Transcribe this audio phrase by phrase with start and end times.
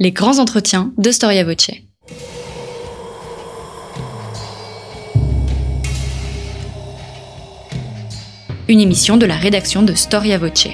[0.00, 1.72] Les grands entretiens de Storia Voce.
[8.68, 10.68] Une émission de la rédaction de Storia Voce.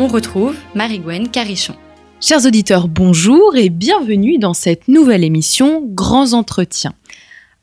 [0.00, 1.76] On retrouve Marie-Gwen Carichon.
[2.20, 6.94] Chers auditeurs, bonjour et bienvenue dans cette nouvelle émission Grands Entretiens.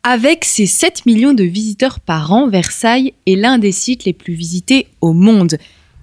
[0.05, 4.33] Avec ses 7 millions de visiteurs par an, Versailles est l'un des sites les plus
[4.33, 5.55] visités au monde.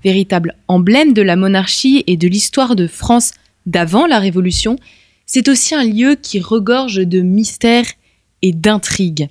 [0.03, 3.33] Véritable emblème de la monarchie et de l'histoire de France
[3.67, 4.77] d'avant la Révolution,
[5.27, 7.85] c'est aussi un lieu qui regorge de mystères
[8.41, 9.29] et d'intrigues.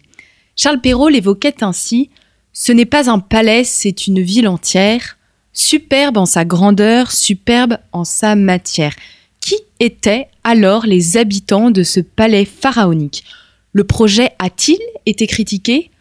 [0.55, 2.11] Charles Perrault l'évoquait ainsi
[2.53, 5.17] Ce n'est pas un palais, c'est une ville entière,
[5.51, 8.93] superbe en sa grandeur, superbe en sa matière.
[9.41, 13.23] Qui étaient alors les habitants de ce palais pharaonique?
[13.73, 15.91] Le projet a-t-il été critiqué?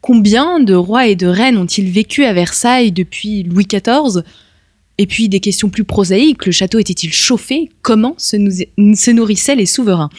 [0.00, 4.22] Combien de rois et de reines ont-ils vécu à Versailles depuis Louis XIV
[4.98, 7.70] Et puis des questions plus prosaïques, le château était-il chauffé?
[7.82, 10.10] Comment se, nourrissaient les souverains?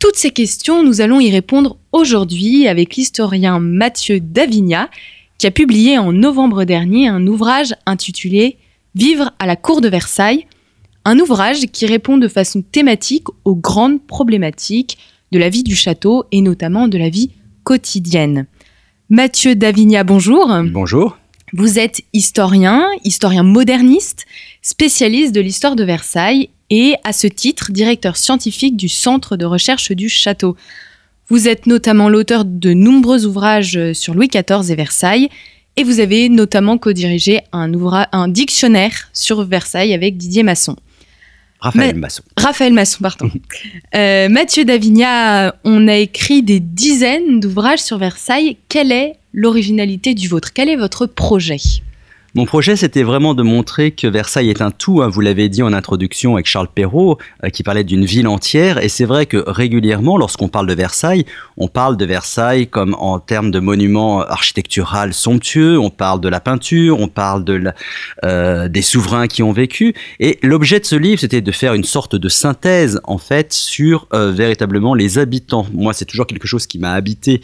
[0.00, 4.90] Toutes ces questions, nous allons y répondre aujourd'hui avec l'historien Mathieu Davignat,
[5.38, 8.58] qui a publié en novembre dernier un ouvrage intitulé
[8.94, 10.46] Vivre à la cour de Versailles,
[11.04, 14.98] un ouvrage qui répond de façon thématique aux grandes problématiques
[15.32, 17.30] de la vie du château et notamment de la vie
[17.64, 18.46] quotidienne.
[19.08, 20.48] Mathieu Davigna, bonjour.
[20.70, 21.18] Bonjour.
[21.54, 24.26] Vous êtes historien, historien moderniste,
[24.60, 29.90] spécialiste de l'histoire de Versailles et à ce titre directeur scientifique du Centre de recherche
[29.92, 30.54] du château.
[31.28, 35.28] Vous êtes notamment l'auteur de nombreux ouvrages sur Louis XIV et Versailles
[35.76, 37.72] et vous avez notamment co-dirigé un,
[38.12, 40.76] un dictionnaire sur Versailles avec Didier Masson.
[41.62, 42.22] Raphaël Masson.
[42.36, 43.30] Raphaël Masson, pardon.
[43.94, 48.56] Euh, Mathieu Davignat, on a écrit des dizaines d'ouvrages sur Versailles.
[48.70, 50.54] Quelle est l'originalité du vôtre?
[50.54, 51.58] Quel est votre projet?
[52.34, 55.02] Mon projet, c'était vraiment de montrer que Versailles est un tout.
[55.02, 55.08] Hein.
[55.08, 58.82] vous l'avez dit en introduction avec Charles Perrault, euh, qui parlait d'une ville entière.
[58.82, 61.26] Et c'est vrai que régulièrement, lorsqu'on parle de Versailles,
[61.58, 65.78] on parle de Versailles comme en termes de monuments architectural somptueux.
[65.78, 67.44] On parle de la peinture, on parle
[68.24, 69.92] euh, des souverains qui ont vécu.
[70.18, 74.08] Et l'objet de ce livre, c'était de faire une sorte de synthèse, en fait, sur
[74.14, 75.66] euh, véritablement les habitants.
[75.74, 77.42] Moi, c'est toujours quelque chose qui m'a habité,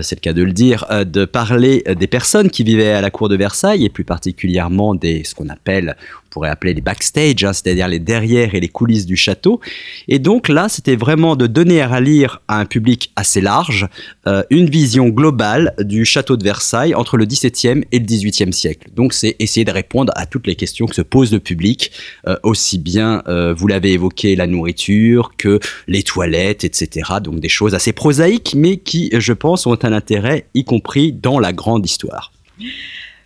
[0.00, 3.28] c'est le cas de le dire, de parler des personnes qui vivaient à la cour
[3.28, 5.96] de Versailles et plus particulièrement particulièrement des, ce qu'on appelle,
[6.26, 9.60] on pourrait appeler les backstage, hein, c'est-à-dire les derrière et les coulisses du château.
[10.06, 13.88] Et donc là, c'était vraiment de donner à lire à un public assez large
[14.28, 18.88] euh, une vision globale du château de Versailles entre le XVIIe et le XVIIIe siècle.
[18.94, 21.90] Donc c'est essayer de répondre à toutes les questions que se pose le public,
[22.28, 25.58] euh, aussi bien, euh, vous l'avez évoqué, la nourriture que
[25.88, 27.14] les toilettes, etc.
[27.20, 31.40] Donc des choses assez prosaïques, mais qui, je pense, ont un intérêt, y compris dans
[31.40, 32.30] la grande histoire.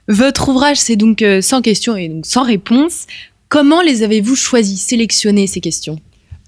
[0.08, 3.06] Votre ouvrage, c'est donc euh, sans questions et sans réponse.
[3.48, 5.98] Comment les avez-vous choisis, sélectionnés ces questions?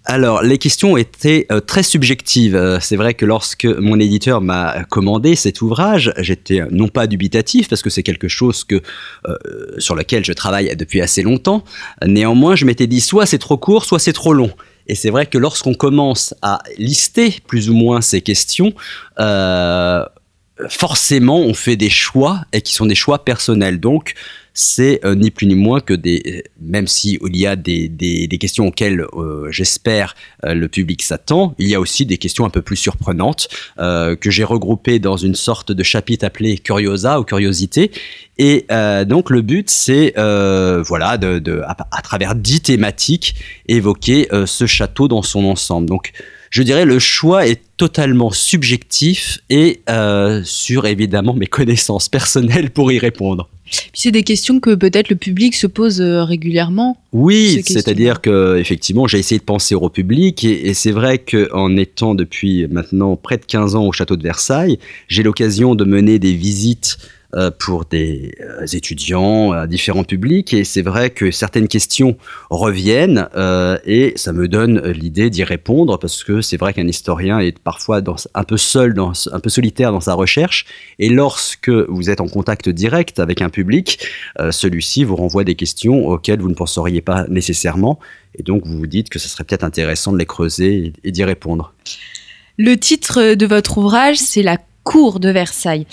[0.04, 2.54] Alors, les questions étaient euh, très subjectives.
[2.54, 7.68] Euh, c'est vrai que lorsque mon éditeur m'a commandé cet ouvrage, j'étais non pas dubitatif
[7.68, 8.82] parce que c'est quelque chose que
[9.78, 11.64] sur lequel je travaille depuis assez longtemps.
[12.06, 14.50] Néanmoins, je m'étais dit soit c'est trop court, soit c'est trop long.
[14.86, 18.72] Et c'est vrai que lorsqu'on commence à lister plus ou moins ces questions,
[20.68, 23.80] forcément, on fait des choix et qui sont des choix personnels.
[23.80, 24.14] Donc,
[24.58, 28.38] c'est euh, ni plus ni moins que des, même si il y a des, des,
[28.38, 32.50] questions auxquelles euh, j'espère euh, le public s'attend, il y a aussi des questions un
[32.50, 37.90] peu plus surprenantes que j'ai regroupées dans une sorte de chapitre appelé Curiosa ou Curiosité.
[38.38, 38.66] Et
[39.06, 43.34] donc le but, c'est voilà, de, à, travers dix thématiques,
[43.68, 45.86] évoquer ce château dans son ensemble.
[45.86, 46.12] Donc
[46.50, 52.90] je dirais le choix est totalement subjectif et euh, sur évidemment mes connaissances personnelles pour
[52.90, 53.48] y répondre.
[53.92, 56.96] c'est des questions que peut-être le public se pose euh, régulièrement.
[57.12, 61.76] Oui, c'est-à-dire que effectivement, j'ai essayé de penser au public et, et c'est vrai qu'en
[61.76, 64.78] étant depuis maintenant près de 15 ans au château de Versailles,
[65.08, 66.96] j'ai l'occasion de mener des visites
[67.58, 70.54] pour des euh, étudiants, à différents publics.
[70.54, 72.16] Et c'est vrai que certaines questions
[72.50, 77.38] reviennent euh, et ça me donne l'idée d'y répondre parce que c'est vrai qu'un historien
[77.38, 78.00] est parfois
[78.34, 80.66] un peu seul, dans, un peu solitaire dans sa recherche.
[80.98, 83.98] Et lorsque vous êtes en contact direct avec un public,
[84.50, 87.98] celui-ci vous renvoie des questions auxquelles vous ne penseriez pas nécessairement.
[88.38, 91.24] Et donc vous vous dites que ce serait peut-être intéressant de les creuser et d'y
[91.24, 91.72] répondre.
[92.58, 95.86] Le titre de votre ouvrage, c'est La cour de Versailles.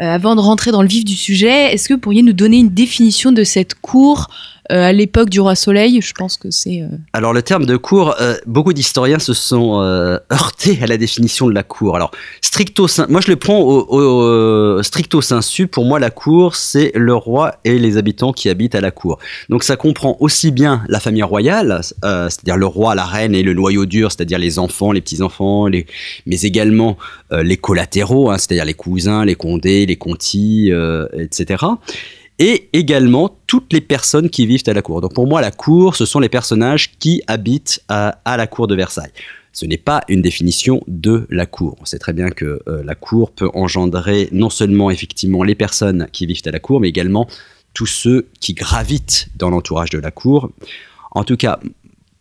[0.00, 2.58] Euh, avant de rentrer dans le vif du sujet, est-ce que vous pourriez nous donner
[2.58, 4.28] une définition de cette cour
[4.68, 6.82] à l'époque du roi Soleil, je pense que c'est.
[6.82, 9.80] Euh, Alors le terme de cour, euh, beaucoup d'historiens se sont
[10.32, 11.96] heurtés à la définition de la cour.
[11.96, 12.10] Alors
[12.40, 15.66] stricto, moi je le prends au, stricto sensu.
[15.66, 19.18] Pour moi, la cour, c'est le roi et les habitants qui habitent à la cour.
[19.48, 23.54] Donc ça comprend aussi bien la famille royale, c'est-à-dire le roi, la reine et le
[23.54, 25.86] noyau dur, c'est-à-dire les enfants, les petits enfants, les...
[26.26, 26.96] mais également
[27.30, 30.72] les collatéraux, hein, c'est-à-dire les cousins, les condés, les contis,
[31.12, 31.64] etc
[32.38, 35.00] et également toutes les personnes qui vivent à la cour.
[35.00, 38.74] Donc pour moi, la cour, ce sont les personnages qui habitent à, la cour de
[38.74, 39.12] Versailles.
[39.52, 41.76] Ce n'est pas une définition de la cour.
[41.80, 46.08] On sait très bien que euh, la cour peut engendrer non seulement effectivement les personnes
[46.12, 47.26] qui vivent à la cour, mais également
[47.72, 50.50] tous ceux qui gravitent dans l'entourage de la cour.
[51.12, 51.58] En tout cas,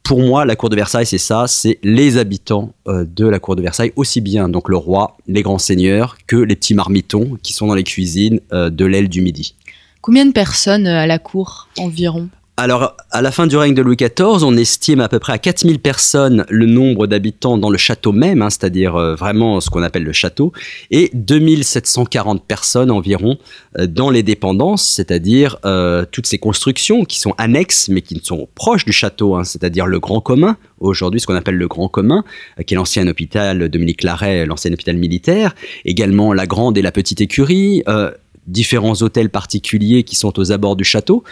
[0.06, 3.56] pour moi, la cour de Versailles, c'est ça, c'est les habitants euh, de la cour
[3.56, 7.54] de Versailles, aussi bien donc le roi, les grands seigneurs, que les petits marmitons qui
[7.54, 9.56] sont dans les cuisines euh, de l'aile du Midi.
[10.06, 12.30] Combien de personnes euh, à la cour environ?
[12.58, 15.40] Alors, à la fin du règne de Louis XIV, on estime à peu près à
[15.40, 19.82] 4000 personnes le nombre d'habitants dans le château même, hein, c'est-à-dire euh, vraiment ce qu'on
[19.82, 20.54] appelle le château,
[20.92, 23.40] et 2740 personnes environ
[23.80, 25.58] euh, dans les dépendances, c'est-à-dire
[26.12, 30.00] toutes ces constructions qui sont annexes mais qui sont proches du château, hein, c'est-à-dire le
[30.00, 32.24] grand commun, aujourd'hui ce qu'on appelle le grand commun,
[32.68, 37.22] qui est l'ancien hôpital Dominique Larrey, l'ancien hôpital militaire, également la grande et la petite
[37.22, 37.84] écurie,
[38.48, 41.24] différents hôtels particuliers qui sont aux abords du château.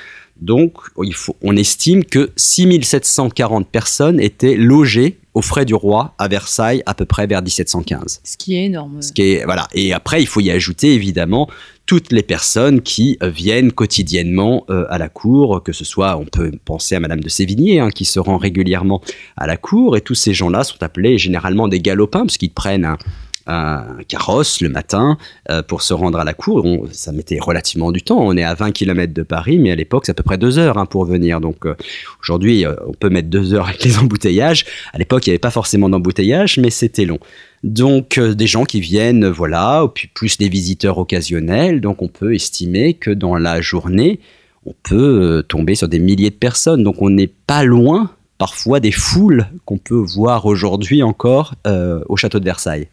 [0.42, 0.74] Donc,
[1.04, 6.84] il faut, on estime que 6740 personnes étaient logées aux frais du roi à Versailles
[6.86, 8.22] à peu près vers 1715.
[8.24, 9.02] Ce qui est énorme.
[9.02, 9.68] Ce qui est, voilà.
[9.74, 11.50] Et après, il faut y ajouter évidemment
[11.86, 16.52] toutes les personnes qui viennent quotidiennement euh, à la cour, que ce soit, on peut
[16.64, 19.02] penser à Madame de Sévigné, hein, qui se rend régulièrement
[19.36, 22.86] à la cour, et tous ces gens-là sont appelés généralement des galopins, parce qu'ils prennent
[22.86, 22.98] un,
[23.46, 25.18] un carrosse le matin
[25.50, 26.66] euh, pour se rendre à la cour.
[26.92, 28.20] ça mettait relativement du temps.
[28.20, 30.58] On est à 20 km de Paris, mais à l'époque, c'est à peu près deux
[30.58, 31.42] heures hein, pour venir.
[31.42, 31.76] Donc euh,
[32.22, 34.66] aujourd'hui, euh, on peut mettre deux heures avec les embouteillages.
[34.94, 37.20] À l'époque, il n'y avait pas forcément d'embouteillage, mais c'était long.
[37.64, 41.80] Donc des gens qui viennent, voilà, puis plus des visiteurs occasionnels.
[41.80, 44.20] Donc on peut estimer que dans la journée,
[44.66, 46.84] on peut tomber sur des milliers de personnes.
[46.84, 52.40] Donc on n'est pas loin parfois des foules qu'on peut voir aujourd'hui encore au château
[52.40, 52.90] de Versailles.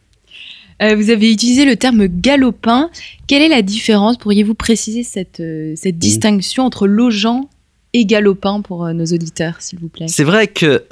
[0.83, 2.91] Euh, vous avez utilisé le terme galopin.
[3.27, 4.17] Quelle est la différence?
[4.17, 7.51] Pourriez-vous préciser cette, euh, cette distinction entre logeant
[7.93, 10.07] et galopin pour euh, nos auditeurs, s'il vous plaît?
[10.09, 10.85] C'est vrai que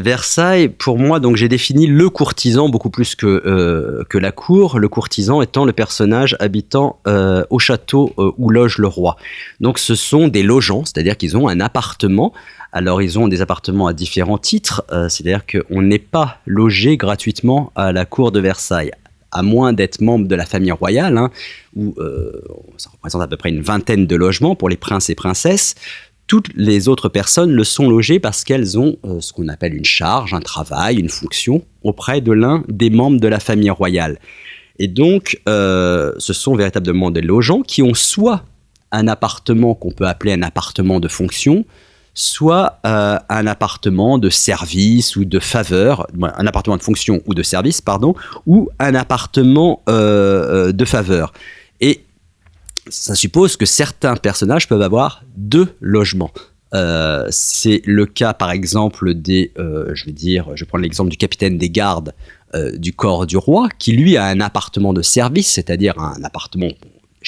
[0.00, 4.88] Versailles, pour moi, donc j'ai défini le courtisan beaucoup plus que, que la cour, le
[4.88, 6.98] courtisan étant le personnage habitant
[7.50, 9.16] au château où loge le roi.
[9.60, 12.32] Donc ce sont des logeants, c'est-à-dire qu'ils ont un appartement.
[12.72, 17.92] Alors ils ont des appartements à différents titres, c'est-à-dire qu'on n'est pas logé gratuitement à
[17.92, 18.92] la cour de Versailles
[19.30, 21.30] à moins d'être membre de la famille royale, hein,
[21.76, 22.32] où euh,
[22.76, 25.74] ça représente à peu près une vingtaine de logements pour les princes et princesses,
[26.26, 29.84] toutes les autres personnes le sont logées parce qu'elles ont euh, ce qu'on appelle une
[29.84, 34.18] charge, un travail, une fonction auprès de l'un des membres de la famille royale.
[34.78, 38.44] Et donc, euh, ce sont véritablement des logeants qui ont soit
[38.92, 41.64] un appartement qu'on peut appeler un appartement de fonction,
[42.18, 47.44] soit euh, un appartement de service ou de faveur, un appartement de fonction ou de
[47.44, 51.32] service, pardon, ou un appartement euh, euh, de faveur.
[51.80, 52.04] Et
[52.88, 56.32] ça suppose que certains personnages peuvent avoir deux logements.
[57.30, 61.70] c'est le cas par exemple des, je vais dire, je prends l'exemple du capitaine des
[61.70, 62.14] gardes
[62.74, 66.70] du corps du roi, qui lui a un appartement de service, c'est-à-dire un appartement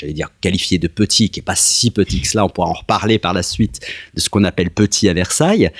[0.00, 2.73] j'allais dire qualifié de petit, qui est pas si petit que cela, on pourra en
[2.73, 3.80] reparler par la suite
[4.14, 5.71] de ce qu'on appelle petit à Versailles,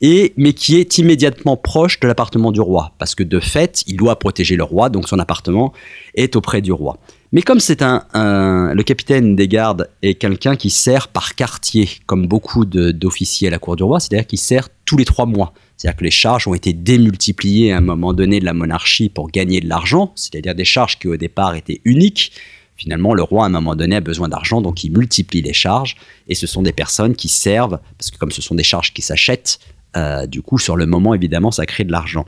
[0.00, 3.96] et, mais qui est immédiatement proche de l'appartement du roi, parce que de fait, il
[3.96, 5.72] doit protéger le roi, donc son appartement
[6.14, 6.98] est auprès du roi.
[7.30, 8.04] Mais comme c'est un,
[8.74, 13.58] le capitaine des gardes est quelqu'un qui sert par quartier, comme beaucoup d'officiers à la
[13.58, 15.52] cour du roi, c'est-à-dire qu'il sert tous les trois mois.
[15.76, 19.30] C'est-à-dire que les charges ont été démultipliées à un moment donné de la monarchie pour
[19.30, 22.32] gagner de l'argent, c'est-à-dire des charges qui au départ étaient uniques,
[22.78, 25.96] finalement, le roi, à un moment donné, a besoin d'argent, donc il multiplie les charges,
[26.28, 29.02] et ce sont des personnes qui servent, parce que comme ce sont des charges qui
[29.02, 29.58] s'achètent,
[29.96, 32.24] euh, du coup, sur le moment, évidemment, ça crée de l'argent.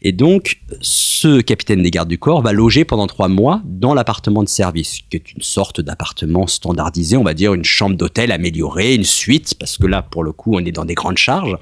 [0.00, 4.42] Et donc, ce capitaine des gardes du corps va loger pendant trois mois dans l'appartement
[4.42, 8.94] de service, qui est une sorte d'appartement standardisé, on va dire une chambre d'hôtel améliorée,
[8.94, 11.56] une suite, parce que là, pour le coup, on est dans des grandes charges.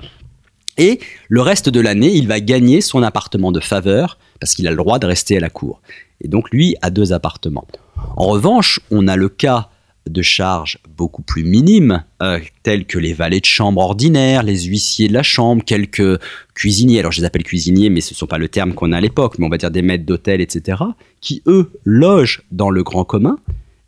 [0.79, 4.71] Et le reste de l'année, il va gagner son appartement de faveur, parce qu'il a
[4.71, 5.83] le droit de rester à la cour.
[6.21, 7.67] Et donc, lui a deux appartements.
[8.17, 9.71] En revanche, on a le cas
[10.09, 15.09] de charges beaucoup plus minimes, euh, telles que les valets de chambre ordinaires, les huissiers
[15.09, 16.19] de la chambre, quelques
[16.55, 18.97] cuisiniers, alors je les appelle cuisiniers, mais ce ne sont pas le terme qu'on a
[18.97, 20.79] à l'époque, mais on va dire des maîtres d'hôtel, etc.,
[21.21, 23.39] qui, eux, logent dans le grand commun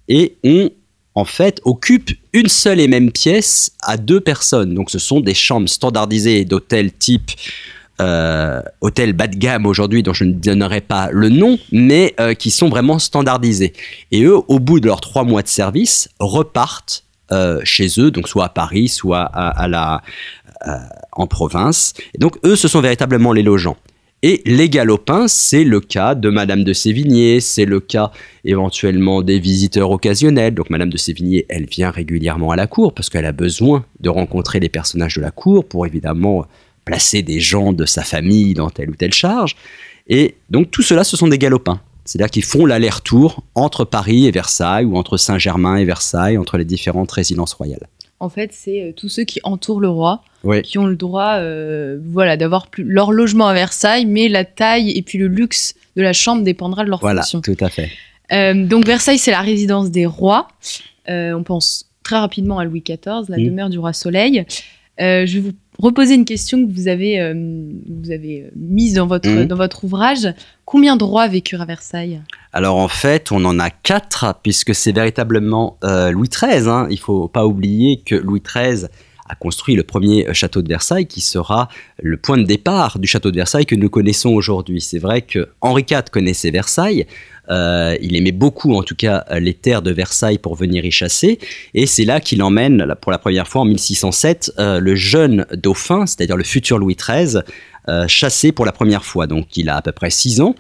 [0.09, 0.71] et ont
[1.15, 4.75] en fait, occupent une seule et même pièce à deux personnes.
[4.75, 7.31] Donc ce sont des chambres standardisées d'hôtels type
[8.03, 12.35] euh, hôtel bas de gamme aujourd'hui dont je ne donnerai pas le nom, mais euh,
[12.35, 13.73] qui sont vraiment standardisés.
[14.11, 18.29] Et eux, au bout de leurs trois mois de service, repartent euh, chez eux, donc
[18.29, 20.03] soit à Paris, soit à, la,
[21.13, 21.95] en province.
[22.15, 23.77] Et donc eux, ce sont véritablement les logeants.
[24.25, 28.13] Et les galopins, c'est le cas de Madame de Sévigné, c'est le cas
[28.45, 30.55] éventuellement des visiteurs occasionnels.
[30.55, 34.09] Donc Madame de Sévigné, elle vient régulièrement à la cour parce qu'elle a besoin de
[34.09, 36.47] rencontrer les personnages de la cour pour évidemment
[36.85, 39.57] placer des gens de sa famille dans telle ou telle charge.
[40.09, 41.81] Et donc tout cela, ce sont des galopins.
[42.05, 46.65] C'est-à-dire qu'ils font l'aller-retour entre Paris et Versailles ou entre Saint-Germain et Versailles, entre les
[46.65, 47.87] différentes résidences royales.
[48.23, 50.23] En fait, c'est euh, tous ceux qui entourent le roi
[50.65, 55.03] qui ont le droit euh, voilà, d'avoir leur logement à Versailles, mais la taille et
[55.03, 57.41] puis le luxe de la chambre dépendra de leur voilà, fonction.
[57.41, 57.91] tout à fait.
[58.33, 60.49] Euh, donc Versailles, c'est la résidence des rois.
[61.09, 63.45] on pense très rapidement à Louis XIV, la mm.
[63.45, 64.45] demeure du roi Soleil.
[64.99, 67.33] je vais vous reposer une question que vous avez,
[67.89, 69.47] vous avez mise dans votre, mm.
[69.47, 70.29] dans votre ouvrage.
[70.65, 72.23] Combien de rois vécurent à Versailles?
[72.53, 76.69] Alors en fait, on en a quatre, puisque c'est véritablement Louis XIII.
[76.69, 76.87] Hein.
[76.91, 78.89] Il faut pas oublier que Louis XIII
[79.33, 81.69] a construit le premier euh, château de Versailles qui sera
[82.01, 84.81] le point de départ du château de Versailles que nous connaissons aujourd'hui.
[84.81, 87.07] C'est vrai que Henri IV connaissait Versailles,
[87.51, 91.39] euh, il aimait beaucoup, en tout cas, les terres de Versailles pour venir y chasser.
[91.75, 96.07] Et c'est là qu'il emmène, pour la première fois en 1607, euh, le jeune dauphin,
[96.07, 97.41] c'est-à-dire le futur Louis XIII,
[97.89, 99.27] euh, chassé pour la première fois.
[99.27, 100.55] Donc il a à peu près 6 ans.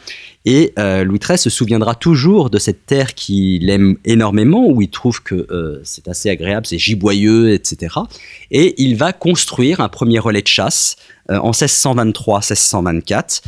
[0.44, 5.22] Et Louis XIII se souviendra toujours de cette terre qu'il aime énormément, où il trouve
[5.22, 7.94] que c'est assez agréable, c'est giboyeux, etc.
[8.50, 10.96] Et il va construire un premier relais de chasse
[11.28, 13.42] en 1623-1624,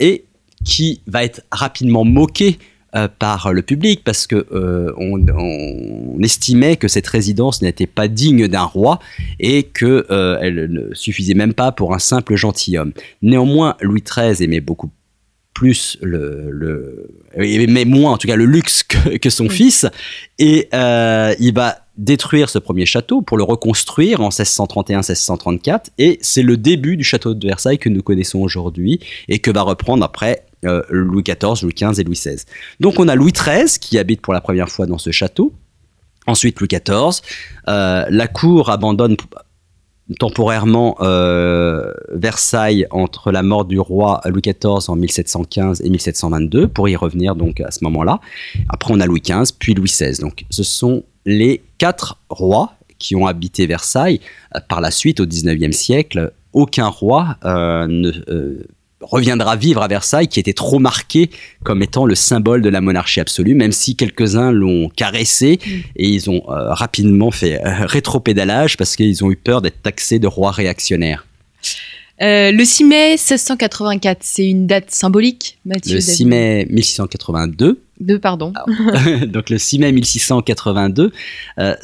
[0.00, 0.24] et
[0.66, 2.58] qui va être rapidement moqué
[2.94, 8.48] euh, par le public parce que euh, on, estimait que cette résidence n'était pas digne
[8.48, 8.98] d'un roi
[9.38, 12.92] et que euh, elle ne suffisait même pas pour un simple gentilhomme.
[13.22, 14.90] Néanmoins, Louis XIII aimait beaucoup
[15.52, 19.86] plus le, le aimait moins en tout cas le luxe que, son fils
[20.38, 26.56] et il va détruire ce premier château pour le reconstruire en 1631-1634 et c'est le
[26.56, 30.82] début du château de Versailles que nous connaissons aujourd'hui et que va reprendre après euh,
[30.90, 32.42] Louis XIV, Louis XV et Louis XVI.
[32.80, 35.52] Donc on a Louis XIII qui habite pour la première fois dans ce château.
[36.26, 37.22] Ensuite Louis XIV.
[37.68, 39.16] Euh, la cour abandonne
[40.18, 46.88] temporairement euh, Versailles entre la mort du roi Louis XIV en 1715 et 1722 pour
[46.88, 48.20] y revenir donc à ce moment-là.
[48.68, 50.20] Après on a Louis XV puis Louis XVI.
[50.20, 54.20] Donc ce sont les quatre rois qui ont habité Versailles.
[54.68, 58.10] Par la suite, au XIXe siècle, aucun roi ne,
[59.00, 61.30] reviendra vivre à Versailles, qui était trop marqué
[61.62, 65.70] comme étant le symbole de la monarchie absolue, même si quelques-uns l'ont caressé mm.
[65.96, 70.18] et ils ont euh, rapidement fait euh, rétropédalage parce qu'ils ont eu peur d'être taxés
[70.18, 71.26] de rois réactionnaires.
[72.22, 77.82] Euh, le 6 mai 1684, c'est une date symbolique, Mathieu Le 6 mai 1682.
[78.00, 78.54] Deux, pardon.
[79.26, 81.12] donc le 6 mai 1682,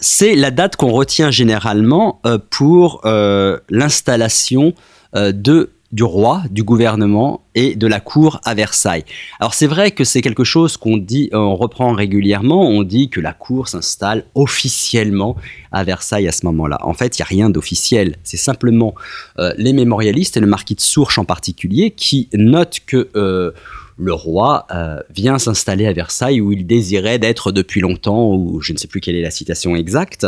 [0.00, 4.72] c'est la date qu'on retient généralement pour l'installation
[5.14, 9.04] de du roi, du gouvernement et de la cour à Versailles.
[9.40, 13.10] Alors c'est vrai que c'est quelque chose qu'on dit, euh, on reprend régulièrement, on dit
[13.10, 15.36] que la cour s'installe officiellement
[15.70, 16.78] à Versailles à ce moment-là.
[16.82, 18.94] En fait, il n'y a rien d'officiel, c'est simplement
[19.38, 23.52] euh, les mémorialistes et le marquis de Sourches en particulier qui notent que euh,
[23.98, 24.66] le roi
[25.14, 29.00] vient s'installer à Versailles où il désirait d'être depuis longtemps, ou je ne sais plus
[29.00, 30.26] quelle est la citation exacte,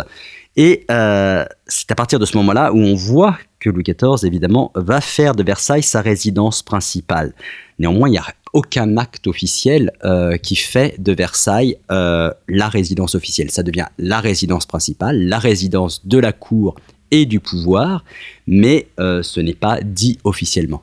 [0.57, 4.71] et euh, c'est à partir de ce moment-là où on voit que Louis XIV, évidemment,
[4.75, 7.33] va faire de Versailles sa résidence principale.
[7.79, 13.17] Néanmoins, il n'y a aucun acte officiel euh, qui fait de Versailles euh, la résidence
[13.17, 13.51] officielle.
[13.51, 16.77] Ça devient la résidence principale, la résidence de la cour
[17.11, 18.05] et du pouvoir,
[18.47, 20.83] mais ce n'est pas dit officiellement.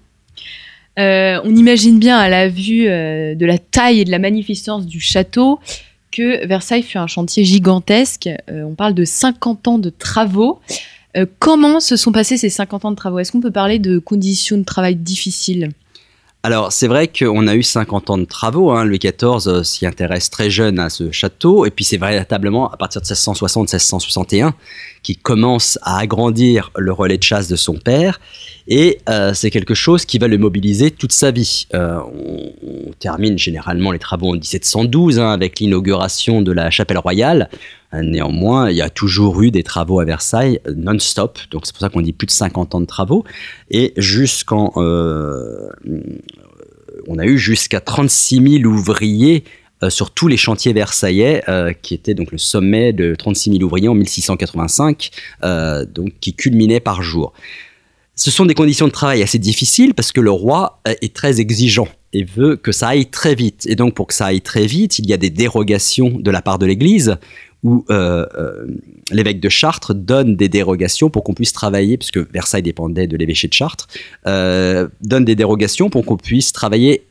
[0.98, 5.60] on imagine bien à la vue de la taille et de la magnificence du château
[6.12, 8.30] que Versailles fut un chantier gigantesque.
[8.50, 10.60] Euh, on parle de 50 ans de travaux.
[11.18, 13.20] Euh, comment se sont passés ces 50 ans de travaux?
[13.20, 15.72] Est-ce qu'on peut parler de conditions de travail difficiles?
[16.44, 18.72] Alors, c'est vrai qu'on a eu 50 ans de travaux.
[18.72, 18.84] Hein.
[18.84, 21.66] Louis XIV euh, s'y intéresse très jeune à ce château.
[21.66, 24.54] Et puis, c'est véritablement à partir de 1660-1661
[25.04, 28.20] qu'il commence à agrandir le relais de chasse de son père.
[28.68, 31.68] Et euh, c'est quelque chose qui va le mobiliser toute sa vie.
[31.74, 37.50] Euh, on, termine généralement les travaux en 1712 hein, avec l'inauguration de la chapelle royale.
[37.94, 41.90] Néanmoins, il y a toujours eu des travaux à Versailles non-stop, donc c'est pour ça
[41.90, 43.26] qu'on dit plus de 50 ans de travaux.
[43.70, 45.68] Et jusqu'en, euh,
[47.08, 49.44] on a eu jusqu'à 36 000 ouvriers
[49.90, 51.44] sur tous les chantiers versaillais,
[51.82, 55.12] qui était donc le sommet de 36 000 ouvriers en 1685,
[55.88, 57.34] donc qui culminait par jour.
[58.16, 61.88] Ce sont des conditions de travail assez difficiles parce que le roi est très exigeant
[62.14, 63.66] et veut que ça aille très vite.
[63.68, 66.42] Et donc pour que ça aille très vite, il y a des dérogations de la
[66.42, 67.18] part de l'Église
[67.64, 68.66] où euh, euh,
[69.12, 73.48] l'évêque de Chartres donne des dérogations pour qu'on puisse travailler, puisque Versailles dépendait de l'évêché
[73.48, 73.88] de Chartres,
[74.26, 77.04] euh, donne des dérogations pour qu'on puisse travailler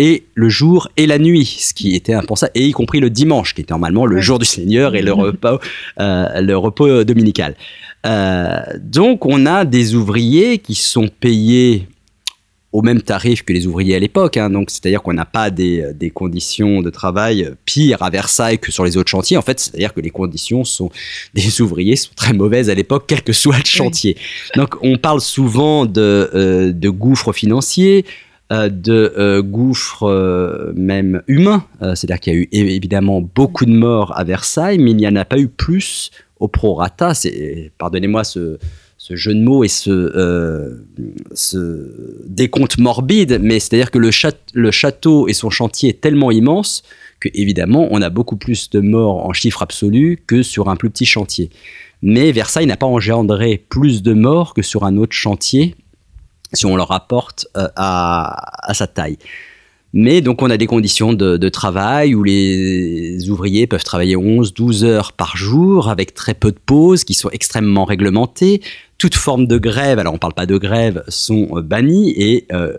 [0.00, 3.54] et le jour et la nuit, ce qui était impensable, et y compris le dimanche,
[3.54, 5.58] qui était normalement le jour du Seigneur et le repos,
[5.98, 7.54] le repos dominical.
[8.78, 11.86] donc on a des ouvriers qui sont payés
[12.72, 14.36] au même tarif que les ouvriers à l'époque.
[14.36, 14.48] Hein.
[14.50, 18.84] donc, c'est-à-dire qu'on n'a pas des, des, conditions de travail pires à Versailles que sur
[18.84, 19.36] les autres chantiers.
[19.36, 20.90] En fait, c'est-à-dire que les conditions sont
[21.34, 24.16] des ouvriers sont très mauvaises à l'époque, quel que soit le chantier.
[24.56, 28.04] Donc, on parle souvent de, euh, de gouffres financiers.
[28.52, 34.16] Euh, de euh, gouffres même humains, c'est-à-dire qu'il y a eu évidemment beaucoup de morts
[34.18, 37.12] à Versailles, mais il n'y en a pas eu plus au prorata.
[37.78, 38.58] Pardonnez-moi ce,
[39.00, 40.86] ce jeu de mots et ce, euh,
[41.32, 44.10] ce décompte morbide, mais c'est-à-dire que le,
[44.52, 46.82] le, château et son chantier est tellement immense
[47.18, 50.90] que évidemment on a beaucoup plus de morts en chiffre absolu que sur un plus
[50.90, 51.48] petit chantier.
[52.02, 55.76] Mais Versailles n'a pas engendré plus de morts que sur un autre chantier
[56.52, 59.18] si on le rapporte euh, à, sa taille.
[59.92, 64.84] Mais donc on a des conditions de, travail où les ouvriers peuvent travailler 11, 12
[64.84, 68.60] heures par jour avec très peu de pauses qui sont extrêmement réglementées.
[68.98, 72.46] Toute forme de grève, alors on ne parle pas de grève, sont euh, bannies et
[72.52, 72.76] euh,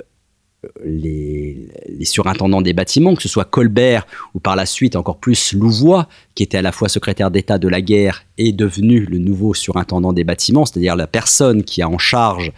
[0.86, 1.70] les,
[2.04, 6.44] surintendants des bâtiments, que ce soit Colbert ou par la suite encore plus Louvois, qui
[6.44, 10.24] était à la fois secrétaire d'État de la guerre et devenu le nouveau surintendant des
[10.24, 12.52] bâtiments, c'est-à-dire la personne qui a en charge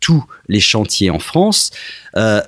[0.00, 1.70] tous les chantiers en France,
[2.16, 2.40] euh,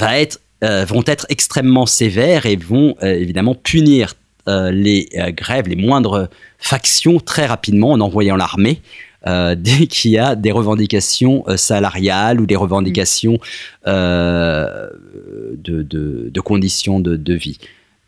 [0.00, 4.12] être euh, vont être extrêmement sévères et vont euh, évidemment punir
[4.46, 8.82] euh, les grèves, les moindres factions très rapidement en envoyant l'armée.
[9.26, 13.38] dès qu'il y a des revendications salariales ou des revendications
[13.84, 14.88] de,
[15.58, 17.58] de, conditions de, de, vie.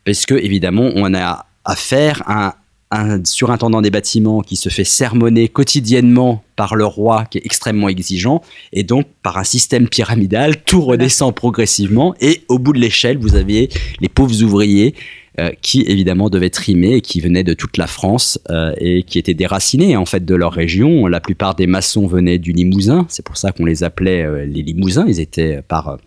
[0.05, 2.55] Parce que, évidemment, on a affaire à
[2.93, 7.89] un, surintendant des bâtiments qui se fait sermonner quotidiennement par le roi qui est extrêmement
[7.89, 8.41] exigeant
[8.71, 13.35] et donc par un système pyramidal tout redescend progressivement et au bout de l'échelle vous
[13.35, 14.93] aviez les pauvres ouvriers
[15.39, 19.17] euh, qui évidemment devaient trimer et qui venaient de toute la France euh, et qui
[19.17, 21.07] étaient déracinés en fait de leur région.
[21.07, 24.61] La plupart des maçons venaient du Limousin, c'est pour ça qu'on les appelait euh, les
[24.61, 25.05] Limousins.
[25.07, 25.97] Ils étaient par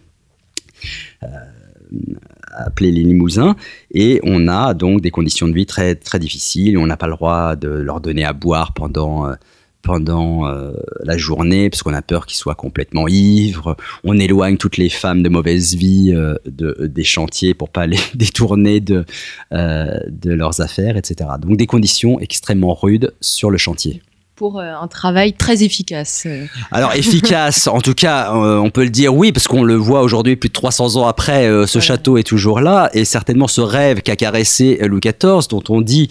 [2.57, 3.57] appelés les Limousins.
[3.93, 6.79] Et on a donc des conditions de vie très, très difficiles.
[6.79, 9.35] On n'a pas le droit de leur donner à boire pendant, euh,
[9.83, 10.73] pendant euh,
[11.05, 13.77] la journée, parce qu'on a peur qu'ils soient complètement ivres.
[14.05, 17.99] On éloigne toutes les femmes de mauvaise vie euh, de, des chantiers pour pas les
[18.15, 19.05] détourner de,
[19.53, 21.31] de leurs affaires, etc.
[21.41, 24.03] Donc des conditions extrêmement rudes sur le chantier
[24.37, 26.25] pour euh, un travail très efficace.
[26.27, 26.45] Euh.
[26.71, 30.03] Alors efficace, en tout cas, euh, on peut le dire oui, parce qu'on le voit
[30.03, 34.03] aujourd'hui, plus de 300 ans après, ce château est toujours là, et certainement ce rêve
[34.03, 36.09] qu'a caressé Louis XIV, dont on dit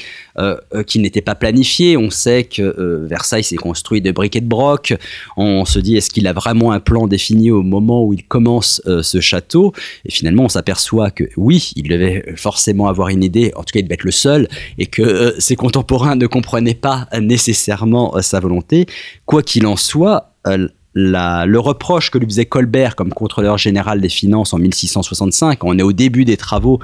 [0.88, 1.98] qu'il n'était pas planifié.
[1.98, 4.96] On sait que Versailles s'est construit de briques et de broc.
[5.38, 8.82] On se dit, est-ce qu'il a vraiment un plan défini au moment où il commence
[8.86, 9.74] ce château?
[10.06, 13.80] Et finalement, on s'aperçoit que oui, il devait forcément avoir une idée, en tout cas
[13.80, 18.86] il devait être le seul, et que ses contemporains ne comprenaient pas nécessairement sa volonté.
[19.25, 24.10] Quoi qu'il en soit, euh, le reproche que lui faisait Colbert comme contrôleur général des
[24.10, 26.80] finances en 1665, on est au début des travaux,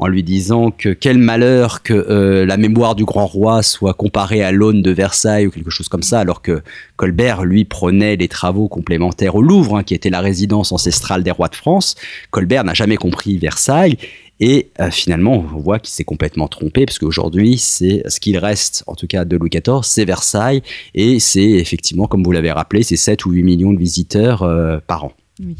[0.00, 4.42] en lui disant que quel malheur que euh, la mémoire du grand roi soit comparée
[4.42, 6.62] à l'aune de Versailles ou quelque chose comme ça, alors que
[6.96, 11.30] Colbert, lui, prenait les travaux complémentaires au Louvre, hein, qui était la résidence ancestrale des
[11.30, 11.96] rois de France.
[12.30, 13.98] Colbert n'a jamais compris Versailles
[14.40, 18.84] et euh, finalement, on voit qu'il s'est complètement trompé, parce qu'aujourd'hui, c'est ce qu'il reste,
[18.86, 20.62] en tout cas de Louis XIV, c'est Versailles,
[20.94, 24.78] et c'est effectivement, comme vous l'avez rappelé, c'est 7 ou 8 millions de visiteurs euh,
[24.86, 25.12] par an.
[25.40, 25.56] Oui,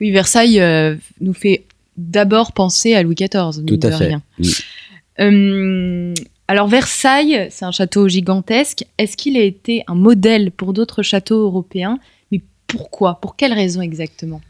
[0.00, 0.62] oui Versailles
[1.20, 1.64] nous fait
[2.00, 3.64] d'abord penser à Louis XIV.
[3.64, 4.14] Tout à fait.
[6.48, 8.84] alors Versailles, c'est un château gigantesque.
[8.98, 11.98] Est-ce qu'il a été un modèle pour d'autres châteaux européens?
[12.32, 13.20] Mais pourquoi?
[13.20, 14.40] Pour quelles raisons exactement?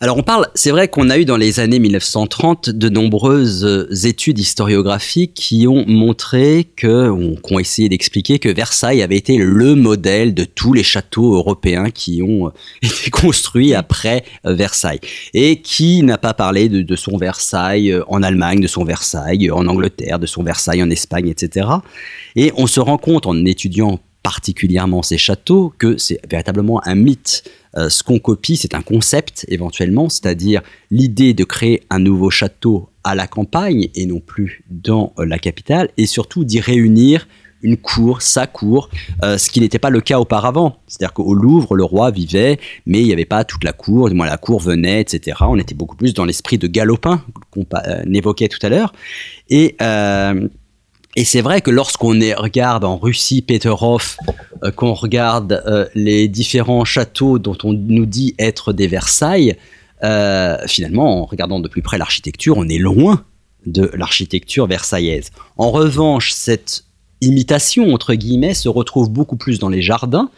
[0.00, 3.88] Alors on parle, c'est vrai qu'on a eu dans les années 1930 de nombreuses euh,
[4.06, 9.38] études historiographiques qui ont montré que, ou qui ont essayé d'expliquer que Versailles avait été
[9.38, 12.50] le modèle de tous les châteaux européens qui ont euh,
[12.82, 15.00] été construits après euh, Versailles.
[15.32, 19.66] Et qui n'a pas parlé de, de, son Versailles en Allemagne, de son Versailles en
[19.68, 21.68] Angleterre, de son Versailles en Espagne, etc.
[22.34, 27.44] Et on se rend compte en étudiant particulièrement ces châteaux que c'est véritablement un mythe
[27.76, 33.14] ce qu'on copie, c'est un concept éventuellement, c'est-à-dire l'idée de créer un nouveau château à
[33.14, 37.26] la campagne et non plus dans la capitale, et surtout d'y réunir
[37.64, 38.90] une cour, sa cour,
[39.24, 40.76] euh, ce qui n'était pas le cas auparavant.
[40.86, 44.14] C'est-à-dire qu'au Louvre, le roi vivait, mais il n'y avait pas toute la cour, du
[44.14, 45.38] moins la cour venait, etc.
[45.40, 48.92] On était beaucoup plus dans l'esprit de galopin qu'on euh, évoquait tout à l'heure.
[49.48, 50.46] Et, euh,
[51.16, 54.16] et c'est vrai que lorsqu'on regarde en Russie, Peterhof,
[54.76, 59.56] qu'on regarde les différents châteaux dont on nous dit être des Versailles,
[60.66, 63.24] finalement, en regardant de plus près l'architecture, on est loin
[63.66, 65.30] de l'architecture versaillaise.
[65.56, 66.84] En revanche, cette
[67.20, 70.30] imitation, entre guillemets, se retrouve beaucoup plus dans les jardins,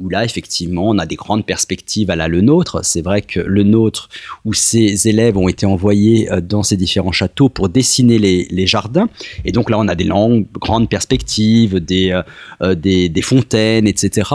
[0.00, 2.84] où là, effectivement, on a des grandes perspectives à la Le Nôtre.
[2.84, 4.08] C'est vrai que Le Nôtre,
[4.44, 9.08] où ses élèves ont été envoyés euh, dans ces différents châteaux pour dessiner les, jardins.
[9.44, 12.22] Et donc là, on a des longues, grandes perspectives, des, euh,
[12.62, 14.30] euh, fontaines, etc.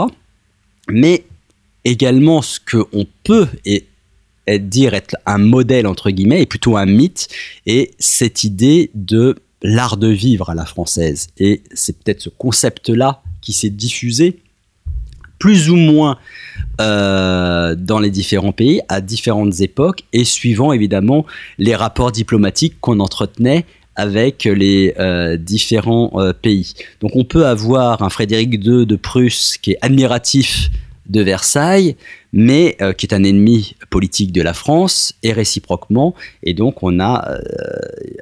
[0.88, 1.24] Mais
[1.84, 3.46] également, ce qu'on peut
[4.60, 7.28] dire être un modèle, entre guillemets, et plutôt un mythe,
[7.66, 11.28] et cette idée de l'art de vivre à la française.
[11.38, 14.40] Et c'est peut-être ce concept-là qui s'est diffusé
[15.38, 16.18] plus ou moins
[16.80, 21.24] euh, dans les différents pays à différentes époques et suivant évidemment
[21.58, 23.64] les rapports diplomatiques qu'on entretenait
[23.96, 26.74] avec les euh, différents euh, pays.
[27.00, 30.70] Donc on peut avoir un Frédéric II de Prusse qui est admiratif
[31.08, 31.96] de Versailles,
[32.32, 36.14] mais euh, qui est un ennemi politique de la France, et réciproquement.
[36.42, 37.38] Et donc, on a.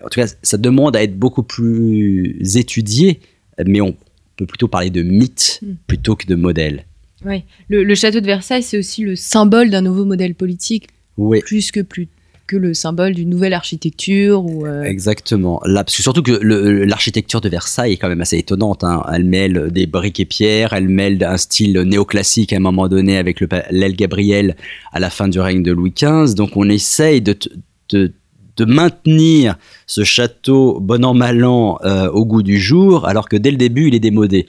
[0.05, 3.21] En tout cas, ça demande à être beaucoup plus étudié,
[3.65, 3.95] mais on
[4.37, 5.75] peut plutôt parler de mythe hmm.
[5.87, 6.87] plutôt que de modèle.
[7.25, 11.41] Oui, le, le château de Versailles, c'est aussi le symbole d'un nouveau modèle politique, oui.
[11.41, 12.09] plus que plus
[12.57, 14.45] le symbole d'une nouvelle architecture.
[14.45, 15.61] Ou, euh, Exactement.
[15.65, 18.85] Là, parce que surtout que l'architecture de Versailles est quand même assez étonnante.
[18.85, 19.03] Hein.
[19.13, 23.17] Elle mêle des briques et pierres, elle mêle un style néoclassique à un moment donné
[23.17, 24.57] avec l'aile Gabriel
[24.93, 26.35] à la fin du règne de Louis XV.
[26.35, 27.37] Donc on essaye de,
[27.91, 28.13] de
[28.57, 33.37] de maintenir ce château bon an mal an euh, au goût du jour, alors que
[33.37, 34.47] dès le début il est démodé.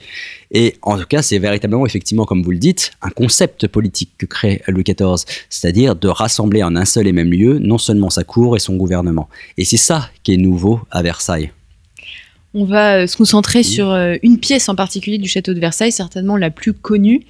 [0.50, 4.26] Et en tout cas, c'est véritablement, effectivement, comme vous le dites, un concept politique que
[4.26, 8.24] crée Louis XIV, c'est-à-dire de rassembler en un seul et même lieu non seulement sa
[8.24, 9.28] cour et son gouvernement.
[9.56, 11.50] Et c'est ça qui est nouveau à Versailles.
[12.56, 15.90] On va euh, se concentrer sur euh, une pièce en particulier du château de Versailles,
[15.90, 17.22] certainement la plus connue,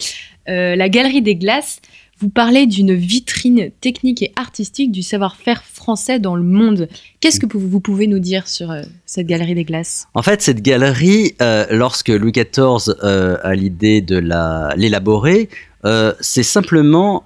[0.47, 1.81] la Galerie des Glaces.
[2.25, 6.89] Vous parlez d'une vitrine technique et artistique du savoir-faire français dans le monde.
[7.21, 10.09] Qu'est-ce que vous pouvez nous dire sur euh, cette galerie des glaces?
[10.15, 14.17] En fait, cette galerie, euh, lorsque Louis XIV euh, a l'idée de
[14.75, 15.51] l'élaborer,
[16.21, 17.25] c'est simplement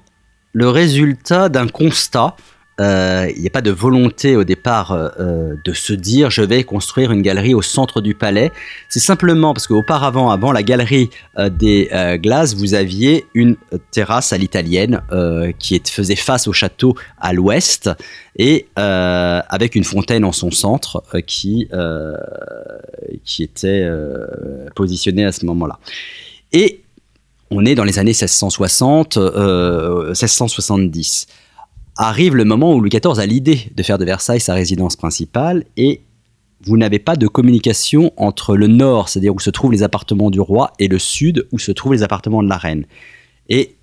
[0.52, 2.34] le résultat d'un constat
[2.80, 6.42] euh, il n'y a pas de volonté au départ euh, euh, de se dire je
[6.42, 8.52] vais construire une galerie au centre du palais.
[8.88, 11.10] C'est simplement parce qu'auparavant, avant la galerie
[11.50, 11.90] des
[12.22, 13.56] glaces, vous aviez une
[13.90, 15.00] terrasse à l'italienne
[15.58, 17.90] qui faisait face au château à l'ouest
[18.36, 21.68] et avec une fontaine en son centre qui,
[23.24, 23.88] qui était
[24.74, 25.78] positionnée à ce moment-là.
[26.52, 26.80] Et
[27.50, 31.26] on est dans les années 1660, 1670
[31.98, 35.64] arrive le moment où Louis XIV a l'idée de faire de Versailles sa résidence principale
[35.76, 36.00] et
[36.62, 40.40] vous n'avez pas de communication entre le nord, c'est-à-dire où se trouvent les appartements du
[40.40, 42.84] roi, et le sud, où se trouvent les appartements de la reine.
[43.48, 43.76] Et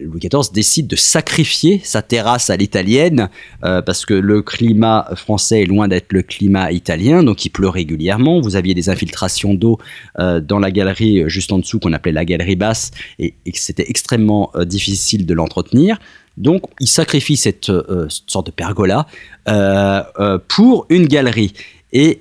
[0.00, 3.28] Louis XIV décide de sacrifier sa terrasse à l'italienne
[3.64, 7.68] euh, parce que le climat français est loin d'être le climat italien, donc il pleut
[7.68, 8.40] régulièrement.
[8.40, 9.78] Vous aviez des infiltrations d'eau
[10.18, 13.88] euh, dans la galerie juste en dessous qu'on appelait la galerie basse et, et c'était
[13.88, 15.98] extrêmement euh, difficile de l'entretenir.
[16.38, 19.06] Donc, il sacrifie cette, euh, sorte de pergola
[19.48, 21.52] euh, euh, pour une galerie
[21.92, 22.20] et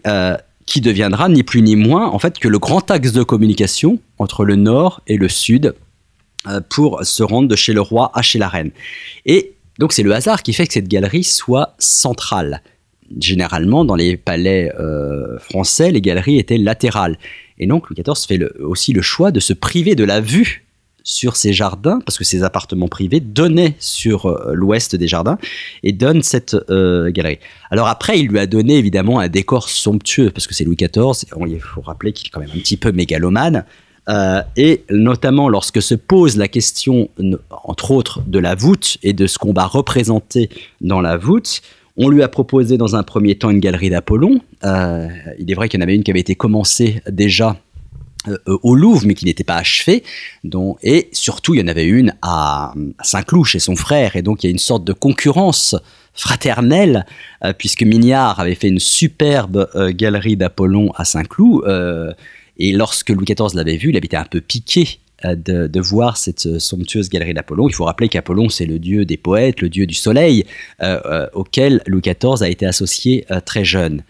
[0.66, 4.44] qui deviendra ni plus ni moins en fait que le grand axe de communication entre
[4.44, 5.76] le nord et le sud
[6.70, 8.72] pour se rendre de chez le roi à chez la reine.
[9.26, 12.62] Et donc, c'est le hasard qui fait que cette galerie soit centrale.
[13.20, 14.72] Généralement, dans les palais
[15.40, 17.18] français, les galeries étaient latérales.
[17.60, 20.67] Et donc, Louis XIV fait aussi le choix de se priver de la vue
[21.08, 25.38] sur ses jardins, parce que ses appartements privés donnaient sur euh, l'ouest des jardins,
[25.82, 27.40] et donne cette euh, galerie.
[27.72, 31.26] Alors après, il lui a donné évidemment un décor somptueux, parce que c'est Louis XIV,
[31.48, 33.64] il faut rappeler qu'il est quand même un petit peu mégalomane,
[34.10, 37.10] euh, et notamment lorsque se pose la question,
[37.50, 40.50] entre autres, de la voûte et de ce qu'on va représenter
[40.82, 41.62] dans la voûte,
[41.96, 44.42] on lui a proposé dans un premier temps une galerie d'Apollon.
[44.64, 47.58] il est vrai qu'il y en avait une qui avait été commencée déjà
[48.46, 50.04] au Louvre, mais qui n'était pas achevée.
[50.44, 54.16] Dont, et surtout, il y en avait une à, Saint-Cloud chez son frère.
[54.16, 55.76] Et donc, il y a une sorte de concurrence
[56.14, 57.06] fraternelle,
[57.44, 61.64] euh, puisque Mignard avait fait une superbe euh, galerie d'Apollon à Saint-Cloud.
[62.58, 66.60] et lorsque Louis XIV l'avait vu, il avait été un peu piqué de, voir cette
[66.60, 67.68] somptueuse galerie d'Apollon.
[67.68, 70.46] Il faut rappeler qu'Apollon, c'est le dieu des poètes, le dieu du soleil,
[71.34, 74.04] auquel Louis XIV a été associé très jeune.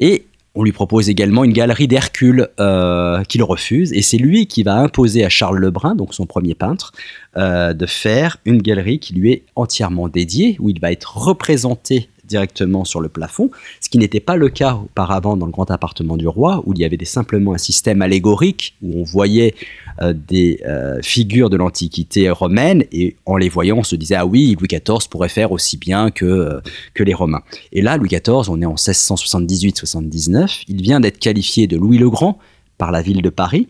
[0.00, 4.62] Et on lui propose également une galerie d'Hercule euh, qu'il refuse, et c'est lui qui
[4.62, 6.92] va imposer à Charles Lebrun, donc son premier peintre,
[7.36, 12.08] euh, de faire une galerie qui lui est entièrement dédiée, où il va être représenté
[12.26, 16.16] directement sur le plafond, ce qui n'était pas le cas auparavant dans le grand appartement
[16.16, 19.54] du roi, où il y avait simplement un système allégorique, où on voyait
[20.00, 24.26] euh, des euh, figures de l'Antiquité romaine, et en les voyant, on se disait, ah
[24.26, 26.60] oui, Louis XIV pourrait faire aussi bien que, euh,
[26.94, 27.42] que les Romains.
[27.72, 32.10] Et là, Louis XIV, on est en 1678-79, il vient d'être qualifié de Louis le
[32.10, 32.38] Grand
[32.78, 33.68] par la ville de Paris,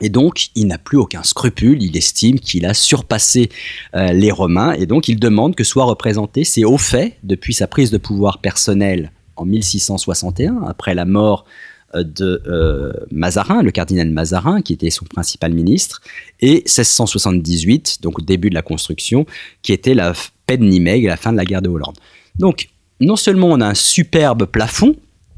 [0.00, 3.48] et donc, il n'a plus aucun scrupule, il estime qu'il a surpassé
[3.94, 7.66] euh, les Romains, et donc il demande que soient représentés ses hauts faits depuis sa
[7.66, 11.46] prise de pouvoir personnelle en 1661, après la mort
[11.94, 16.02] euh, de euh, Mazarin, le cardinal Mazarin, qui était son principal ministre,
[16.40, 19.24] et 1678, donc au début de la construction,
[19.62, 20.12] qui était la
[20.44, 21.96] paix de Nimègue, la fin de la guerre de Hollande.
[22.38, 22.68] Donc,
[23.00, 24.94] non seulement on a un superbe plafond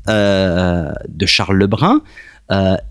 [0.06, 2.00] de Charles Lebrun,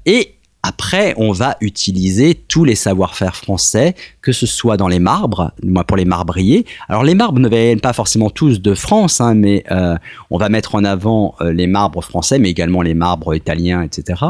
[0.06, 0.37] et
[0.68, 5.86] après, on va utiliser tous les savoir-faire français, que ce soit dans les marbres, moi
[5.86, 6.66] pour les marbriers.
[6.90, 9.96] Alors les marbres ne viennent pas forcément tous de France, hein, mais euh,
[10.30, 14.22] on va mettre en avant euh, les marbres français, mais également les marbres italiens, etc.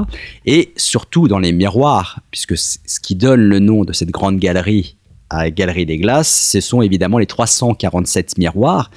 [0.46, 4.96] Et surtout dans les miroirs, puisque ce qui donne le nom de cette grande galerie
[5.32, 8.92] à Galerie des Glaces, ce sont évidemment les 347 miroirs.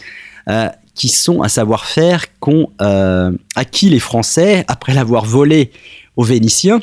[0.51, 2.69] Euh, qui sont un savoir-faire qu'ont
[3.55, 5.71] acquis les Français après l'avoir volé
[6.17, 6.81] aux Vénitiens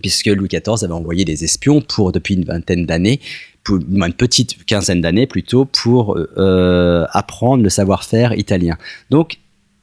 [0.00, 3.20] puisque Louis XIV avait envoyé des espions pour, depuis une vingtaine d'années,
[3.68, 8.76] une petite quinzaine d'années plutôt, pour euh, apprendre le savoir-faire italien.
[9.10, 9.38] Donc,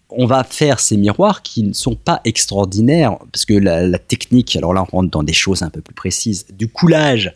[0.10, 4.74] on va faire ces miroirs qui ne sont pas extraordinaires, parce que la, technique, alors
[4.74, 7.34] là on rentre dans des choses un peu plus précises, du coulage,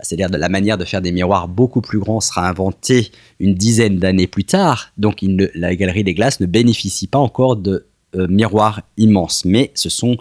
[0.00, 3.98] c'est-à-dire de la manière de faire des miroirs beaucoup plus grands, sera inventée une dizaine
[3.98, 4.92] d'années plus tard.
[4.98, 5.18] Donc
[5.54, 10.16] la galerie des glaces ne bénéficie pas encore de euh, miroirs immenses, mais ce sont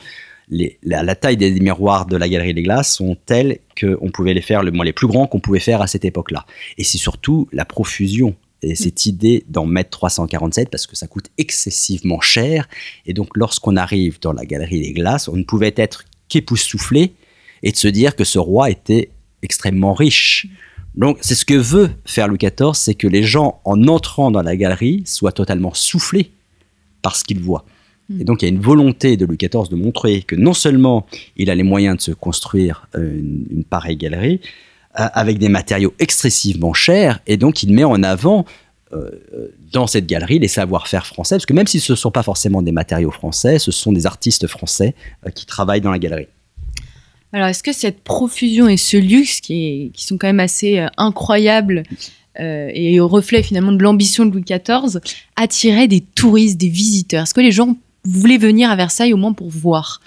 [0.52, 4.64] la, taille des miroirs de la galerie des glaces sont telles qu'on pouvait les faire
[4.64, 6.46] le moins les plus grands qu'on pouvait faire à cette époque-là.
[6.78, 11.30] Et c'est surtout la profusion et cette idée d'en mettre 347 parce que ça coûte
[11.38, 12.68] excessivement cher.
[13.06, 17.14] Et donc, lorsqu'on arrive dans la galerie des glaces, on ne pouvait être qu'époustouflé
[17.64, 19.10] et de se dire que ce roi était
[19.42, 20.48] extrêmement riche.
[20.94, 24.42] Donc, c'est ce que veut faire Louis XIV, c'est que les gens, en entrant dans
[24.42, 26.32] la galerie, soient totalement soufflés
[27.02, 27.66] par ce qu'ils voient.
[28.20, 31.06] Et donc il y a une volonté de Louis XIV de montrer que non seulement
[31.38, 33.20] il a les moyens de se construire euh,
[33.52, 34.42] une, pareille galerie,
[35.00, 38.46] euh, avec des matériaux excessivement chers, et donc il met en avant
[38.94, 39.10] euh,
[39.72, 42.62] dans cette galerie les savoir-faire français, parce que même si ce ne sont pas forcément
[42.62, 44.96] des matériaux français, ce sont des artistes français
[45.34, 46.28] qui travaillent dans la galerie.
[47.34, 51.84] Alors est-ce que cette profusion et ce luxe qui, sont quand même assez incroyables
[52.38, 55.00] et au reflet finalement de l'ambition de Louis XIV
[55.38, 57.24] attiraient des touristes, des visiteurs?
[57.24, 60.02] Est-ce que les gens voulez venir à Versailles au moins pour voir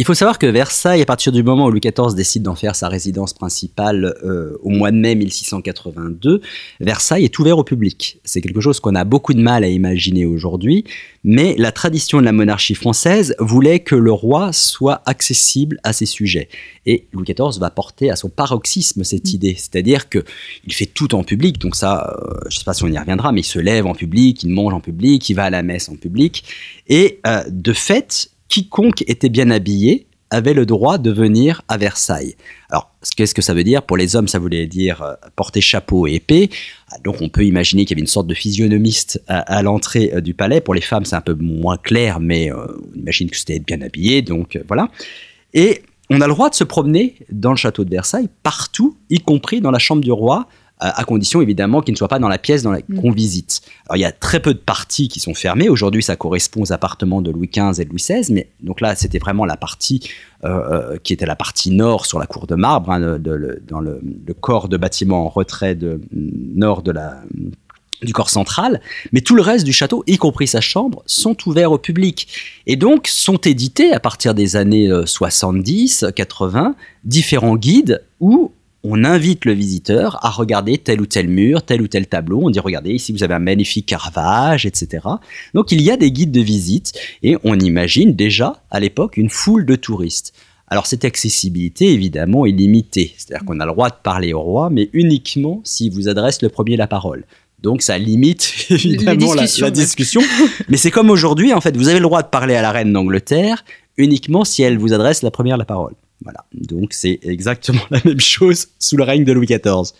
[0.00, 2.74] il faut savoir que Versailles, à partir du moment où Louis XIV décide d'en faire
[2.74, 6.40] sa résidence principale euh, au mois de mai 1682,
[6.80, 8.18] Versailles est ouvert au public.
[8.24, 10.84] C'est quelque chose qu'on a beaucoup de mal à imaginer aujourd'hui,
[11.22, 16.06] mais la tradition de la monarchie française voulait que le roi soit accessible à ses
[16.06, 16.48] sujets.
[16.86, 19.34] Et Louis XIV va porter à son paroxysme cette mm.
[19.34, 20.24] idée, c'est-à-dire que
[20.66, 22.98] il fait tout en public, donc ça, euh, je ne sais pas si on y
[22.98, 25.62] reviendra, mais il se lève en public, il mange en public, il va à la
[25.62, 26.44] messe en public,
[26.88, 32.36] et euh, de fait, quiconque était bien habillé avait le droit de venir à Versailles.
[32.70, 33.82] Alors, qu'est-ce que ça veut dire?
[33.82, 36.50] Pour les hommes, ça voulait dire euh, porter chapeau et épée.
[36.90, 40.20] Ah, donc, on peut imaginer qu'il y avait une sorte de physionomiste à, l'entrée euh,
[40.20, 40.60] du palais.
[40.60, 43.66] Pour les femmes, c'est un peu moins clair, mais euh, on imagine que c'était être
[43.66, 44.22] bien habillé.
[44.22, 44.88] Donc, voilà.
[45.52, 49.18] Et on a le droit de se promener dans le château de Versailles, partout, y
[49.18, 50.46] compris dans la chambre du roi,
[50.80, 53.00] à condition évidemment qu'il ne soit pas dans la pièce dans la mm.
[53.00, 53.60] qu'on visite.
[53.86, 55.68] Alors il y a très peu de parties qui sont fermées.
[55.68, 58.96] Aujourd'hui, ça correspond aux appartements de Louis XV et de Louis XVI, mais donc là,
[58.96, 60.00] c'était vraiment la partie
[60.44, 64.00] euh, euh, qui était la partie nord sur la cour de marbre, hein, dans le,
[64.40, 67.22] corps de bâtiment en retrait de, nord de la
[68.02, 68.80] du corps central,
[69.12, 72.28] mais tout le reste du château, y compris sa chambre, sont ouverts au public.
[72.66, 79.04] Et donc sont édités à partir des années 70, euh, 80, différents guides où on
[79.04, 82.40] invite le visiteur à regarder tel ou tel mur, tel ou tel tableau.
[82.42, 85.06] On dit regardez ici vous avez un magnifique Caravage, etc.
[85.54, 89.30] Donc il y a des guides de visite et on imagine déjà à l'époque une
[89.30, 90.32] foule de touristes.
[90.68, 94.70] Alors cette accessibilité évidemment est limitée, c'est-à-dire qu'on a le droit de parler au roi,
[94.70, 97.24] mais uniquement s'il vous adresse le premier la parole.
[97.60, 100.22] Donc ça limite évidemment la, la discussion.
[100.68, 102.92] mais c'est comme aujourd'hui, en fait, vous avez le droit de parler à la reine
[102.92, 103.64] d'Angleterre
[103.96, 105.94] uniquement si elle vous adresse la première la parole.
[106.22, 109.94] Voilà, donc c'est exactement la même chose sous le règne de Louis XIV.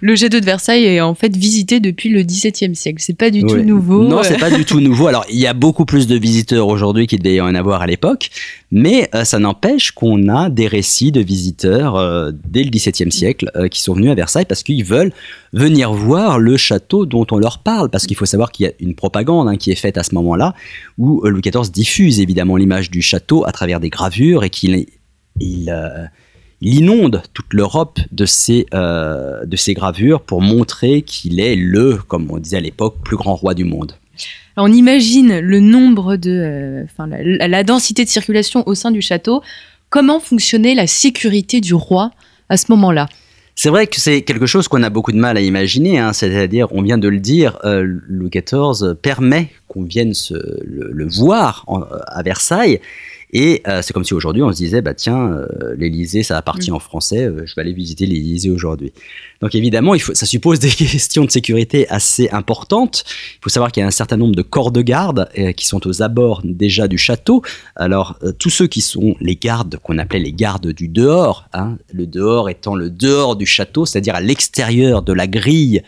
[0.00, 2.98] Le château de Versailles est en fait visité depuis le XVIIe siècle.
[3.00, 4.04] C'est pas du tout nouveau.
[4.04, 5.06] Non, c'est pas du tout nouveau.
[5.06, 7.86] Alors, il y a beaucoup plus de visiteurs aujourd'hui qu'il devait y en avoir à
[7.86, 8.28] l'époque,
[8.70, 13.50] mais euh, ça n'empêche qu'on a des récits de visiteurs euh, dès le XVIIe siècle
[13.56, 15.12] euh, qui sont venus à Versailles parce qu'ils veulent
[15.54, 17.88] venir voir le château dont on leur parle.
[17.88, 20.14] Parce qu'il faut savoir qu'il y a une propagande hein, qui est faite à ce
[20.14, 20.54] moment-là
[20.98, 24.74] où Louis XIV diffuse évidemment l'image du château à travers des gravures et qu'il
[25.42, 26.06] euh,
[26.60, 32.30] il, inonde toute l'Europe de ces, euh, de gravures pour montrer qu'il est le, comme
[32.30, 33.92] on disait à l'époque, plus grand roi du monde.
[34.56, 39.42] on imagine le nombre de, euh, la, densité de circulation au sein du château.
[39.90, 42.12] Comment fonctionnait la sécurité du roi
[42.48, 43.08] à ce moment-là?
[43.56, 46.12] C'est vrai que c'est quelque chose qu'on a beaucoup de mal à imaginer, hein.
[46.12, 51.64] c'est-à-dire, on vient de le dire, Louis XIV permet qu'on vienne le, le, voir
[52.08, 52.80] à Versailles,
[53.36, 56.70] et euh, c'est comme si aujourd'hui on se disait, bah tiens, euh, l'Élysée, ça appartient
[56.70, 56.74] mm.
[56.74, 58.92] en français, euh, je vais aller visiter l'Élysée aujourd'hui.
[59.40, 63.04] Donc évidemment, il faut, ça suppose des questions de sécurité assez importantes.
[63.08, 65.84] Il faut savoir qu'il y a un certain nombre de corps de garde qui sont
[65.86, 67.42] aux abords déjà du château.
[67.74, 72.06] Alors tous ceux qui sont les gardes qu'on appelait les gardes du dehors, hein, le
[72.06, 75.82] dehors étant le dehors du château, c'est-à-dire à, l'extérieur de la grille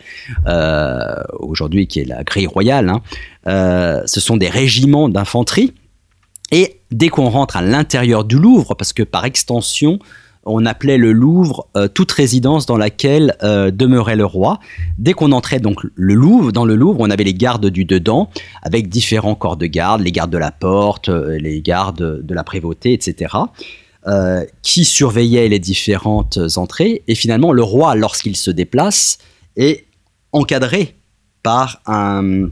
[1.39, 2.89] aujourd'hui qui est la grille royale.
[3.45, 5.73] Hein, ce sont des régiments d'infanterie
[6.51, 9.99] et dès qu'on rentre à l'intérieur du Louvre, parce que par extension,
[10.47, 14.59] on appelait le Louvre euh, toute résidence dans laquelle euh, demeurait le roi.
[14.97, 18.29] Dès qu'on entrait donc le Louvre, dans le Louvre, on avait les gardes du dedans,
[18.63, 22.43] avec différents corps de garde, les gardes de la porte, euh, les gardes de la
[22.43, 23.35] prévôté, etc.,
[24.61, 27.03] qui surveillaient les différentes entrées.
[27.09, 29.17] Et finalement, le roi, lorsqu'il se déplace,
[29.57, 29.83] est
[30.31, 30.95] encadré
[31.43, 32.47] par un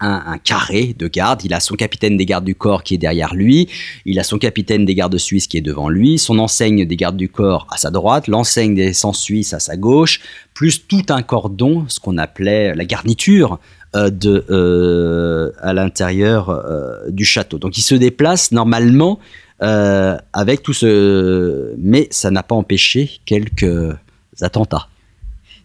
[0.00, 1.44] un, carré de garde.
[1.44, 3.68] Il a son capitaine des gardes du corps qui est derrière lui.
[4.04, 6.18] Il a son capitaine des gardes suisses qui est devant lui.
[6.18, 8.28] Son enseigne des gardes du corps à sa droite.
[8.28, 10.20] L'enseigne des sans suisses à sa gauche.
[10.54, 13.58] Plus tout un cordon, ce qu'on appelait la garniture
[13.94, 17.58] euh, de, euh, à l'intérieur euh, du château.
[17.58, 19.18] Donc il se déplace normalement
[19.58, 21.74] avec tout ce...
[21.78, 23.96] Mais ça n'a pas empêché quelques
[24.42, 24.88] attentats.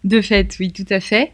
[0.05, 1.31] De fait, oui, tout à fait.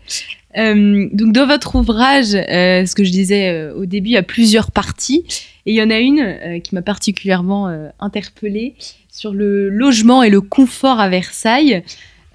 [0.58, 4.17] Euh, donc dans votre ouvrage, euh, ce que je disais euh, au début, il y
[4.17, 5.24] a plusieurs parties.
[5.65, 7.67] Et il y en a une qui m'a particulièrement
[8.00, 8.76] interpellée
[9.12, 11.84] sur le logement et le confort à Versailles.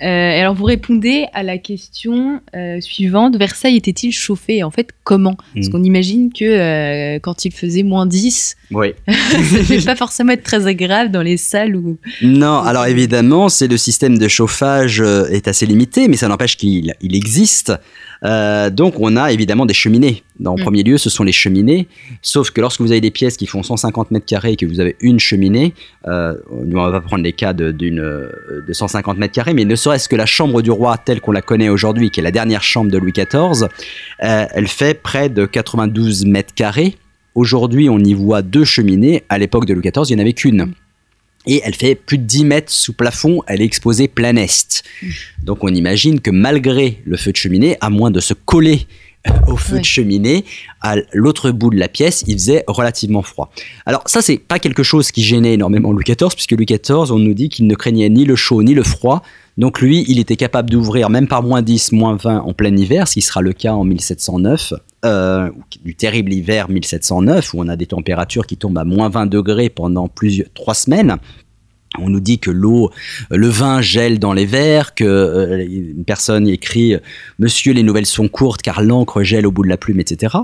[0.01, 2.43] alors vous répondez à la question
[2.81, 4.63] suivante, Versailles était-il chauffé?
[4.63, 5.39] En fait, comment?
[5.55, 5.71] Parce hmm.
[5.71, 8.95] qu'on imagine que quand il faisait moins 10, oui.
[9.07, 11.99] ça ne pas forcément être très agréable dans les salles où...
[12.23, 16.95] Non, alors évidemment, c'est le système de chauffage est assez limité, mais ça n'empêche qu'il
[17.01, 17.73] il existe.
[18.25, 20.23] Euh, donc on a évidemment des cheminées.
[20.39, 20.65] Dans le mm.
[20.65, 21.89] premier lieu, ce sont les cheminées.
[22.23, 24.81] Sauf que lorsque vous avez des pièces qui font 150 mètres carrés et que vous
[24.81, 25.75] avez une cheminée,
[26.07, 30.09] euh, on va prendre les cas de, d'une, de 150 mètres carrés, mais ne serait-ce
[30.09, 32.91] que la chambre du roi telle qu'on la connaît aujourd'hui, qui est la dernière chambre
[32.91, 33.69] de Louis XIV,
[34.23, 36.97] euh, elle fait près de 92 mètres carrés.
[37.35, 39.25] Aujourd'hui, on y voit deux cheminées.
[39.29, 40.73] À l'époque de Louis XIV, il n'y en avait qu'une.
[41.47, 44.85] Et elle fait plus de 10 mètres sous plafond, elle est exposée plein est.
[45.03, 45.07] Mmh.
[45.43, 48.87] Donc on imagine que malgré le feu de cheminée, à moins de se coller
[49.47, 50.45] au feu de cheminée,
[50.81, 53.51] à l'autre bout de la pièce, il faisait relativement froid.
[53.87, 57.19] Alors ça, c'est pas quelque chose qui gênait énormément Louis XIV, puisque Louis XIV, on
[57.19, 59.23] nous dit qu'il ne craignait ni le chaud ni le froid.
[59.59, 63.07] Donc lui, il était capable d'ouvrir même par moins 10, moins 20 en plein hiver,
[63.07, 64.73] ce qui sera le cas en 1709,
[65.05, 65.51] euh,
[65.85, 69.69] du terrible hiver 1709, où on a des températures qui tombent à moins 20 degrés
[69.69, 71.17] pendant plusieurs, trois semaines.
[71.99, 72.91] On nous dit que l'eau,
[73.31, 76.97] le vin gèle dans les verres, que euh, une personne écrit
[77.39, 80.37] Monsieur, les nouvelles sont courtes car l'encre gèle au bout de la plume, etc.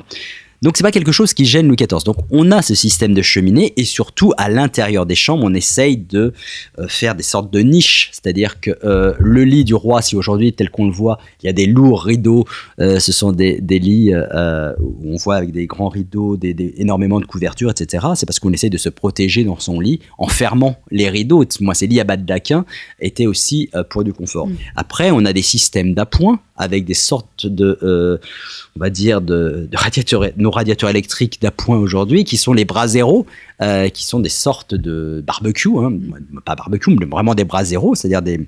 [0.60, 2.02] Donc c'est pas quelque chose qui gêne Louis XIV.
[2.04, 5.96] Donc on a ce système de cheminée et surtout à l'intérieur des chambres, on essaye
[5.96, 6.32] de
[6.78, 8.10] euh, faire des sortes de niches.
[8.12, 11.48] C'est-à-dire que euh, le lit du roi, si aujourd'hui tel qu'on le voit, il y
[11.48, 12.44] a des lourds rideaux,
[12.80, 14.12] euh, ce sont des, lits
[14.80, 18.06] où on voit avec des grands rideaux, des, énormément de couvertures, etc.
[18.16, 21.44] C'est parce qu'on essaye de se protéger dans son lit en fermant les rideaux.
[21.60, 22.64] Moi, ces lits à bas de daquin
[23.00, 24.48] étaient aussi pour du confort.
[24.48, 24.56] Mm.
[24.74, 28.18] Après, on a des systèmes d'appoint avec des sortes de,
[28.76, 33.26] on va dire, de, de radiateurs radiateurs électriques d'appoint aujourd'hui, qui sont les braseros,
[33.62, 35.92] euh, qui sont des sortes de barbecue, hein,
[36.44, 38.40] pas barbecue, mais vraiment des braseros, c'est-à-dire des,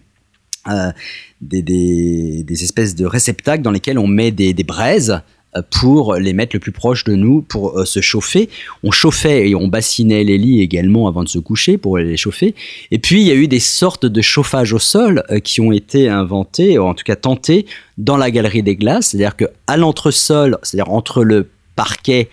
[0.68, 0.92] euh,
[1.40, 5.22] des, des, espèces de réceptacles dans lesquels on met des, braises
[5.56, 8.50] euh, pour les mettre le plus proche de nous pour euh, se chauffer.
[8.82, 12.54] On chauffait et on bassinait les lits également avant de se coucher pour les chauffer.
[12.90, 16.10] Et puis il y a eu des sortes de chauffage au sol qui ont été
[16.10, 17.64] inventés, ou en tout cas tentés,
[17.96, 19.08] dans la galerie des glaces.
[19.08, 21.48] C'est-à-dire qu'à l'entresol, c'est-à-dire entre le
[21.80, 22.28] parquet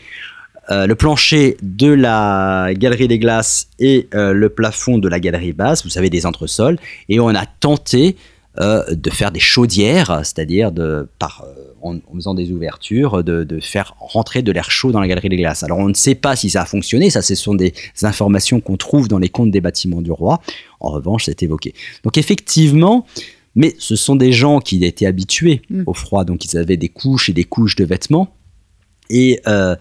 [0.69, 5.89] le plancher de la galerie des glaces et le plafond de la galerie basse, vous
[5.89, 6.77] savez, des entresols,
[7.07, 8.17] et on a tenté
[8.59, 11.45] de faire des chaudières, c'est-à-dire de, par,
[11.81, 15.63] en, faisant des ouvertures, de, faire rentrer de l'air chaud dans la galerie des glaces.
[15.63, 17.73] Alors on ne sait pas si ça a fonctionné, ça ce sont des
[18.03, 20.41] informations qu'on trouve dans les comptes des bâtiments du roi.
[20.79, 21.73] En revanche, c'est évoqué.
[22.03, 23.05] Donc effectivement,
[23.55, 25.83] mais ce sont des gens qui étaient habitués mm.
[25.85, 28.33] au froid, donc ils avaient des couches et des couches de vêtements.
[29.09, 29.75] Et euh,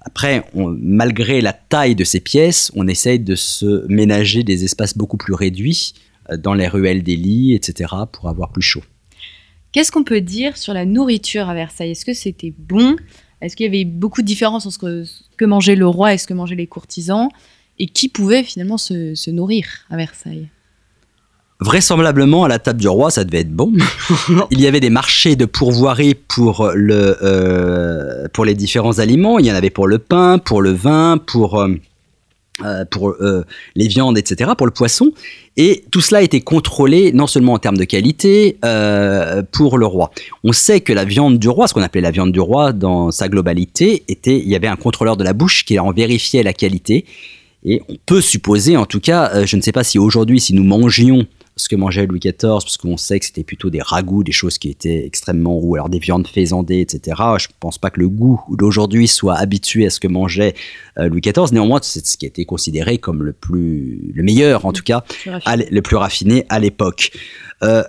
[0.00, 5.16] après, malgré la taille de ces pièces, on essaye de se ménager des espaces beaucoup
[5.16, 5.94] plus réduits
[6.30, 8.82] euh, dans les ruelles des lits, etc., pour avoir plus chaud.
[9.72, 11.90] Qu'est-ce qu'on peut dire sur la nourriture à Versailles?
[11.90, 12.96] Est-ce que c'était bon?
[13.40, 16.26] Est-ce qu'il y avait beaucoup de différences entre ce que mangeait le roi et ce
[16.26, 17.28] que mangeaient les courtisans?
[17.78, 20.48] Et qui pouvait finalement se, nourrir à Versailles?
[21.60, 23.72] Vraisemblablement, à la table du roi, ça devait être bon.
[24.50, 29.38] Il y avait des marchés de pourvoirie pour, le, euh, pour les différents aliments.
[29.38, 31.60] Il y en avait pour le pain, pour le vin, pour...
[31.60, 31.68] Euh,
[32.64, 33.44] euh, pour euh,
[33.74, 35.12] les viandes, etc., pour le poisson.
[35.58, 38.56] Et tout cela été contrôlé non seulement en termes de qualité
[39.52, 40.10] pour le roi.
[40.42, 43.10] On sait que la viande du roi, ce qu'on appelait la viande du roi dans
[43.10, 46.54] sa globalité, était, il y avait un contrôleur de la bouche qui en vérifiait la
[46.54, 47.04] qualité.
[47.62, 50.64] Et on peut supposer, en tout cas, je ne sais pas si aujourd'hui, si nous
[50.64, 51.26] mangions
[51.56, 54.58] ce que mangeait Louis XIV, parce qu'on sait que c'était plutôt des ragoûts, des choses
[54.58, 57.16] qui étaient extrêmement roux, alors des viandes faisandées, etc.
[57.38, 60.54] Je ne pense pas que le goût d'aujourd'hui soit habitué à ce que mangeait
[60.98, 61.52] euh, Louis XIV.
[61.52, 65.02] Néanmoins, c'est ce qui a été considéré comme le plus, le meilleur, en tout cas,
[65.24, 67.12] le plus raffiné à l'époque.
[67.62, 67.82] Euh,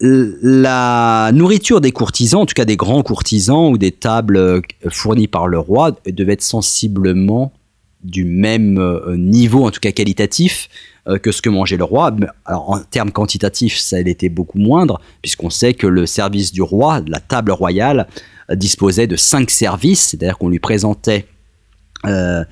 [0.00, 5.28] la nourriture des courtisans, en tout cas des grands courtisans ou des tables euh, fournies
[5.28, 7.52] par le roi, devait être sensiblement
[8.02, 8.78] du même
[9.16, 10.68] niveau, en tout cas qualitatif,
[11.22, 12.14] que ce que mangeait le roi.
[12.44, 17.02] Alors, en termes quantitatifs, ça était beaucoup moindre, puisqu'on sait que le service du roi,
[17.06, 18.06] la table royale,
[18.50, 21.26] euh, disposait de cinq services, c'est-à-dire qu'on lui présentait
[22.06, 22.44] euh,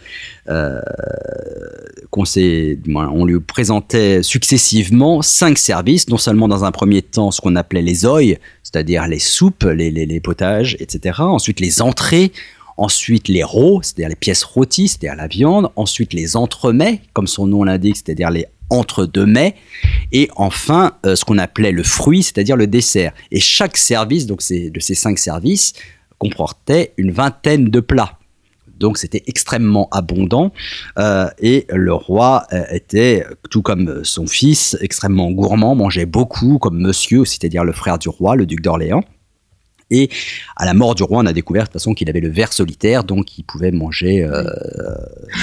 [2.15, 7.83] on lui présentait successivement cinq services, non seulement dans un premier temps ce qu'on appelait
[7.83, 11.21] les oeils, c'est-à-dire les soupes, les, potages, etc.
[11.21, 12.33] Ensuite les entrées,
[12.83, 15.71] Ensuite, les rots, c'est-à-dire les pièces rôties, c'est-à-dire la viande.
[15.77, 19.55] Ensuite, les entremets, comme son nom l'indique, c'est-à-dire les entre-deux-mets.
[20.11, 23.13] Et enfin, euh, ce qu'on appelait le fruit, c'est-à-dire le dessert.
[23.31, 25.75] Et chaque service, donc de ces cinq services,
[26.19, 28.19] comportait une vingtaine de plats.
[28.81, 30.53] Donc c'était extrêmement abondant
[30.99, 36.81] euh, et le roi euh, était, tout comme son fils, extrêmement gourmand, mangeait beaucoup, comme
[36.81, 39.05] monsieur, c'est-à-dire le frère du roi, le duc d'Orléans.
[39.93, 40.09] Et
[40.57, 42.53] à la mort du roi, on a découvert de toute façon qu'il avait le ver
[42.53, 44.45] solitaire, donc il pouvait manger euh,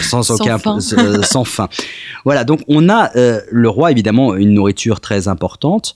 [0.02, 0.80] sans, aucun faim.
[1.22, 1.70] sans faim.
[2.26, 5.94] Voilà, donc on a euh, le roi évidemment une nourriture très importante.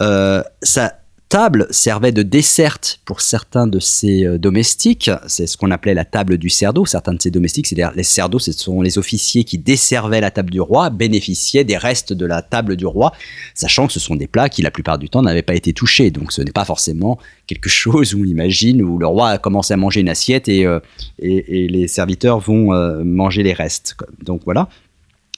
[0.00, 0.94] Euh, ça
[1.28, 5.10] table servait de desserte pour certains de ses euh, domestiques.
[5.26, 6.86] C'est ce qu'on appelait la table du cerdo.
[6.86, 10.50] Certains de ses domestiques, c'est-à-dire les cerdos, ce sont les officiers qui desservaient la table
[10.50, 13.12] du roi, bénéficiaient des restes de la table du roi,
[13.54, 16.10] sachant que ce sont des plats qui, la plupart du temps, n'avaient pas été touchés.
[16.10, 19.76] Donc ce n'est pas forcément quelque chose où, imagine, où le roi a commencé à
[19.76, 20.78] manger une assiette et, euh,
[21.18, 23.96] et, les serviteurs vont euh, manger les restes.
[24.22, 24.68] Donc voilà.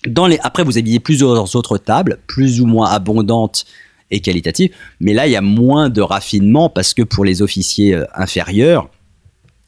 [0.06, 0.38] Dans les...
[0.42, 3.64] Après, vous aviez plusieurs autres tables, plus ou moins abondantes
[4.10, 4.70] et qualitative.
[5.00, 8.88] Mais là, il y a moins de raffinement parce que pour les officiers euh, inférieurs,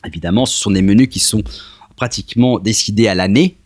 [0.06, 1.42] évidemment, ce sont des menus qui sont
[1.96, 3.56] pratiquement décidés à l'année.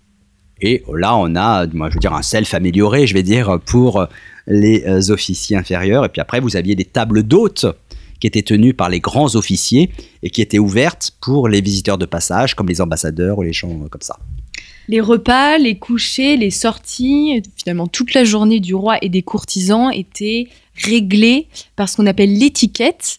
[0.60, 4.06] Et là, on a, moi, je veux dire, un self amélioré, je vais dire, pour
[4.46, 6.04] les euh, officiers inférieurs.
[6.04, 7.66] Et puis après, vous aviez des tables d'hôtes
[8.20, 9.90] qui étaient tenues par les grands officiers
[10.22, 13.70] et qui étaient ouvertes pour les visiteurs de passage, comme les ambassadeurs ou les gens
[13.84, 14.18] euh, comme ça
[14.88, 19.90] les repas, les couchers, les sorties, finalement toute la journée du roi et des courtisans
[19.92, 20.48] étaient
[20.82, 23.18] réglés par ce qu'on appelle l'étiquette.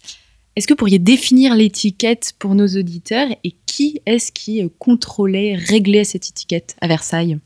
[0.55, 6.05] Est-ce que vous pourriez définir l'étiquette pour nos auditeurs et qui est-ce qui contrôlait, réglait
[6.05, 7.39] cette étiquette à Versailles?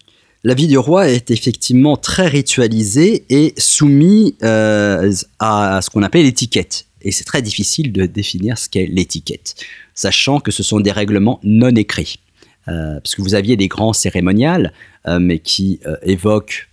[0.43, 6.23] La vie du roi est effectivement très ritualisée et soumise euh, à ce qu'on appelle
[6.23, 6.85] l'étiquette.
[7.01, 9.55] Et c'est très difficile de définir ce qu'est l'étiquette,
[9.95, 12.19] sachant que ce sont des règlements non écrits.
[12.67, 14.73] Euh, parce que vous aviez des grands cérémonials,
[15.07, 16.69] euh, mais qui euh, évoquent,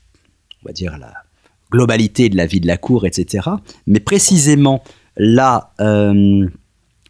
[0.62, 1.12] on va dire, la
[1.70, 3.48] globalité de la vie de la cour, etc.
[3.86, 4.82] Mais précisément,
[5.16, 5.72] là,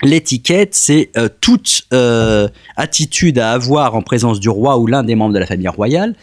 [0.02, 1.10] l'étiquette, c'est
[1.40, 1.86] toute
[2.76, 6.14] attitude à avoir en présence du roi ou l'un des membres de la famille royale,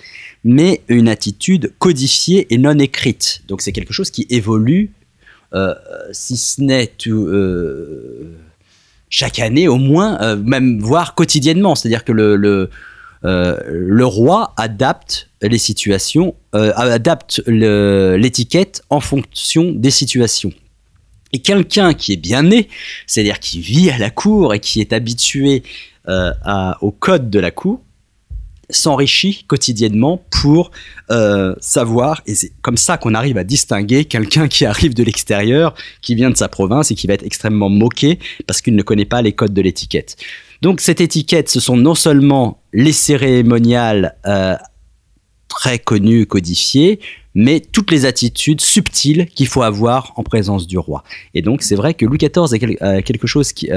[0.44, 3.44] mais une attitude codifiée et non écrite.
[3.48, 4.92] Donc c'est quelque chose qui évolue,
[6.12, 7.28] si ce n'est tout
[9.14, 11.76] chaque année au moins, euh, même voire quotidiennement.
[11.76, 12.72] C'est-à-dire que le,
[13.26, 20.52] euh, roi adapte les situations, euh, adapte l'étiquette en fonction des situations.
[21.32, 22.70] Et quelqu'un qui est bien né,
[23.06, 25.62] c'est-à-dire qui vit à la cour et qui est habitué
[26.82, 27.82] au code de la cour,
[28.74, 30.72] s'enrichit quotidiennement pour
[31.12, 35.74] euh, savoir, et c'est comme ça qu'on arrive à distinguer quelqu'un qui arrive de l'extérieur,
[36.02, 39.06] qui vient de sa province et qui va être extrêmement moqué parce qu'il ne connaît
[39.06, 40.18] pas les codes de l'étiquette.
[40.62, 44.56] Donc cette étiquette, ce sont non seulement les cérémoniales euh,
[45.48, 47.00] très connues, codifiées,
[47.36, 51.04] mais toutes les attitudes subtiles qu'il faut avoir en présence du roi.
[51.34, 53.70] Et donc c'est vrai que Louis XIV est euh, quelque chose qui...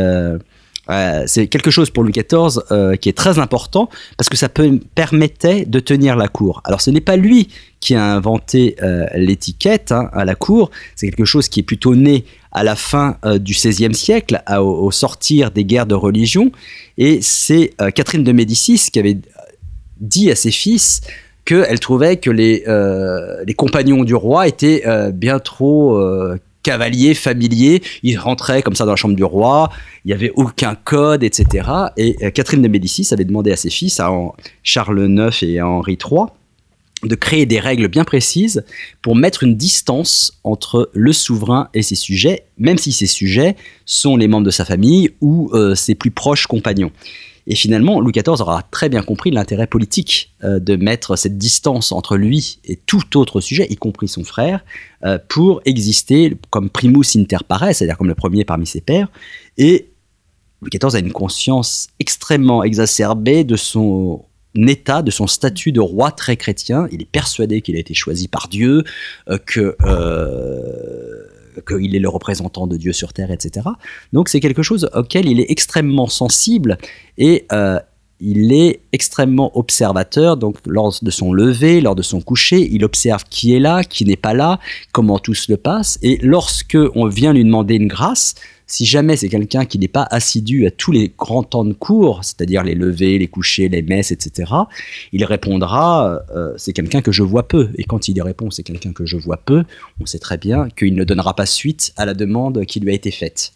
[1.26, 4.78] c'est quelque chose pour Louis XIV euh, qui est très important parce que ça peut,
[4.94, 6.60] permettait de tenir la cour.
[6.64, 7.48] Alors ce n'est pas lui
[7.80, 11.94] qui a inventé euh, l'étiquette hein, à la cour, c'est quelque chose qui est plutôt
[11.94, 16.52] né à la fin du XVIe siècle, au, sortir des guerres de religion,
[16.96, 19.18] et c'est Catherine de Médicis qui avait
[20.00, 21.02] dit à ses fils
[21.44, 26.00] qu'elle trouvait que les compagnons du roi étaient bien trop
[26.66, 27.80] cavalier, familier.
[28.02, 29.70] Il rentrait comme ça dans la chambre du roi.
[30.04, 31.68] Il n'y avait aucun code, etc.
[31.96, 34.10] Et euh, Catherine de Médicis avait demandé à ses fils, à
[34.64, 36.22] Charles IX et à Henri III,
[37.04, 38.64] de créer des règles bien précises
[39.00, 43.54] pour mettre une distance entre le souverain et ses sujets, même si ces sujets
[43.84, 46.90] sont les membres de sa famille ou euh, ses plus proches compagnons.
[47.46, 51.92] Et finalement, Louis XIV aura très bien compris l'intérêt politique euh, de mettre cette distance
[51.92, 54.64] entre lui et tout autre sujet, y compris son frère,
[55.04, 59.08] euh, pour exister comme primus inter pares, c'est-à-dire comme le premier parmi ses pairs.
[59.58, 59.90] Et
[60.60, 64.24] Louis XIV a une conscience extrêmement exacerbée de son
[64.56, 66.88] état, de son statut de roi très chrétien.
[66.90, 68.82] Il est persuadé qu'il a été choisi par Dieu,
[69.28, 69.76] euh, que
[71.60, 73.66] qu'il est le représentant de Dieu sur terre, etc.
[74.12, 76.78] Donc c'est quelque chose auquel il est extrêmement sensible
[77.18, 77.78] et euh,
[78.20, 83.24] il est extrêmement observateur, donc lors de son lever, lors de son coucher, il observe
[83.28, 84.58] qui est là, qui n'est pas là,
[84.92, 88.34] comment tout se passe, et lorsque on vient lui demander une grâce,
[88.66, 92.24] si jamais c'est quelqu'un qui n'est pas assidu à tous les grands temps de cours,
[92.24, 94.52] c'est-à-dire les levées, les couchers, les messes, etc.,
[95.12, 97.70] il répondra euh, c'est quelqu'un que je vois peu.
[97.76, 99.64] Et quand il y répond c'est quelqu'un que je vois peu,
[100.00, 102.94] on sait très bien qu'il ne donnera pas suite à la demande qui lui a
[102.94, 103.52] été faite.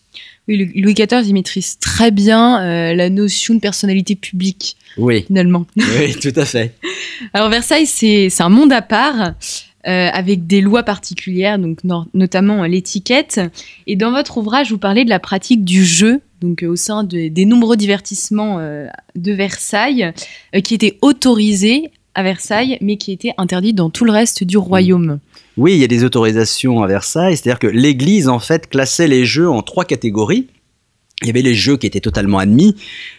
[0.49, 4.77] Oui, Louis XIV, il maîtrise très bien euh, la notion de personnalité publique.
[4.97, 5.25] Oui.
[5.27, 5.67] Finalement.
[5.77, 6.75] Oui, tout à fait.
[7.33, 9.35] Alors Versailles, c'est un monde à part.
[9.87, 11.78] Euh, avec des lois particulières, donc
[12.12, 13.41] notamment l'étiquette.
[13.87, 17.03] Et dans votre ouvrage, vous parlez de la pratique du jeu, donc euh, au sein
[17.03, 20.12] des nombreux divertissements euh, de Versailles,
[20.64, 25.18] qui étaient autorisés à Versailles, mais qui étaient interdits dans tout le reste du royaume.
[25.57, 29.24] Oui, il y a des autorisations à Versailles, c'est-à-dire que l'Église en fait classait les
[29.24, 30.49] jeux en trois catégories.
[31.23, 32.75] Il y avait les jeux qui étaient totalement admis,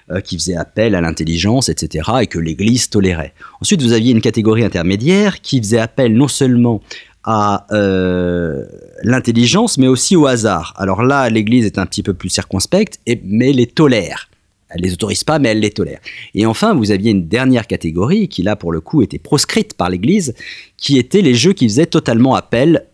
[0.10, 3.34] euh, qui faisaient appel à l'intelligence, etc., et que l'Église tolérait.
[3.62, 6.82] Ensuite, vous aviez une catégorie intermédiaire qui faisait appel non seulement
[7.24, 8.66] à euh,
[9.04, 10.74] l'intelligence, mais aussi au hasard.
[10.78, 14.30] Alors là, l'Église est un petit peu plus circonspecte, et, mais les tolère.
[14.74, 15.99] Elle les autorise pas, mais elle les tolère.
[16.34, 19.89] Et enfin, vous aviez une dernière catégorie qui, là, pour le coup, était proscrite par
[19.89, 20.34] l'Église,
[20.78, 22.86] qui étaient les jeux qui faisaient totalement appel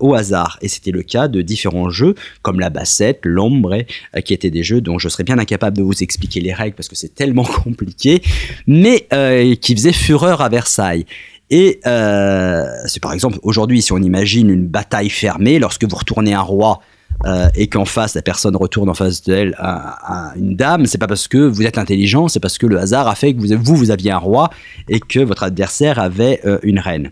[0.00, 0.58] au hasard.
[0.62, 4.62] Et c'était le cas de différents jeux, comme la bassette, l'ombre, euh, qui étaient des
[4.62, 7.44] jeux dont je serais bien incapable de vous expliquer les règles parce que c'est tellement
[7.64, 8.22] compliqué,
[8.66, 11.06] mais euh, qui faisaient fureur à Versailles.
[11.50, 16.34] Et euh, c'est par exemple aujourd'hui, si on imagine une bataille fermée, lorsque vous retournez
[16.34, 16.80] un roi
[17.26, 21.06] euh, et qu'en face la personne retourne en face d'elle à, une dame, c'est pas
[21.06, 23.90] parce que vous êtes intelligent, c'est parce que le hasard a fait que vous, vous,
[23.90, 24.50] aviez un roi
[24.88, 27.10] et que votre adversaire avait euh, une reine.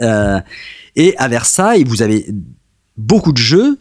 [0.00, 0.40] Euh,
[0.96, 2.26] et à Versailles, vous avez
[2.96, 3.78] beaucoup de jeux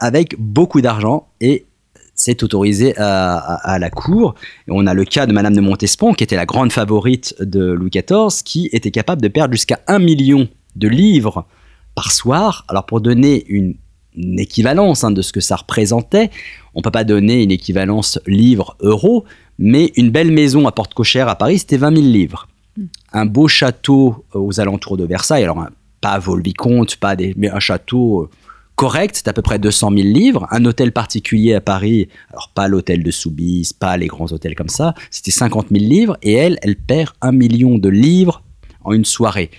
[0.00, 1.66] avec beaucoup d'argent et
[2.14, 4.34] c'est autorisé à, la cour.
[4.68, 7.90] on a le cas de Madame de Montespan, qui était la grande favorite de Louis
[7.90, 11.46] XIV, qui était capable de perdre jusqu'à un million de livres
[11.94, 12.64] par soir.
[12.68, 13.74] Alors pour donner une
[14.16, 16.30] une équivalence hein, de ce que ça représentait.
[16.74, 19.24] On ne peut pas donner une équivalence livre-euro,
[19.58, 22.48] mais une belle maison à porte cochère à Paris, c'était 20 000 livres.
[22.76, 22.86] Hmm.
[23.12, 25.66] Un beau château euh, aux alentours de Versailles, alors
[26.00, 28.30] pas Vaux-le-Vicomte, pas des, mais un château euh,
[28.76, 30.46] correct, c'est à peu près 200 000 livres.
[30.50, 34.68] Un hôtel particulier à Paris, alors pas l'hôtel de Soubise, pas les grands hôtels comme
[34.68, 38.42] ça, c'était 50 000 livres, et elle, elle perd un million de livres
[38.84, 39.50] en une soirée.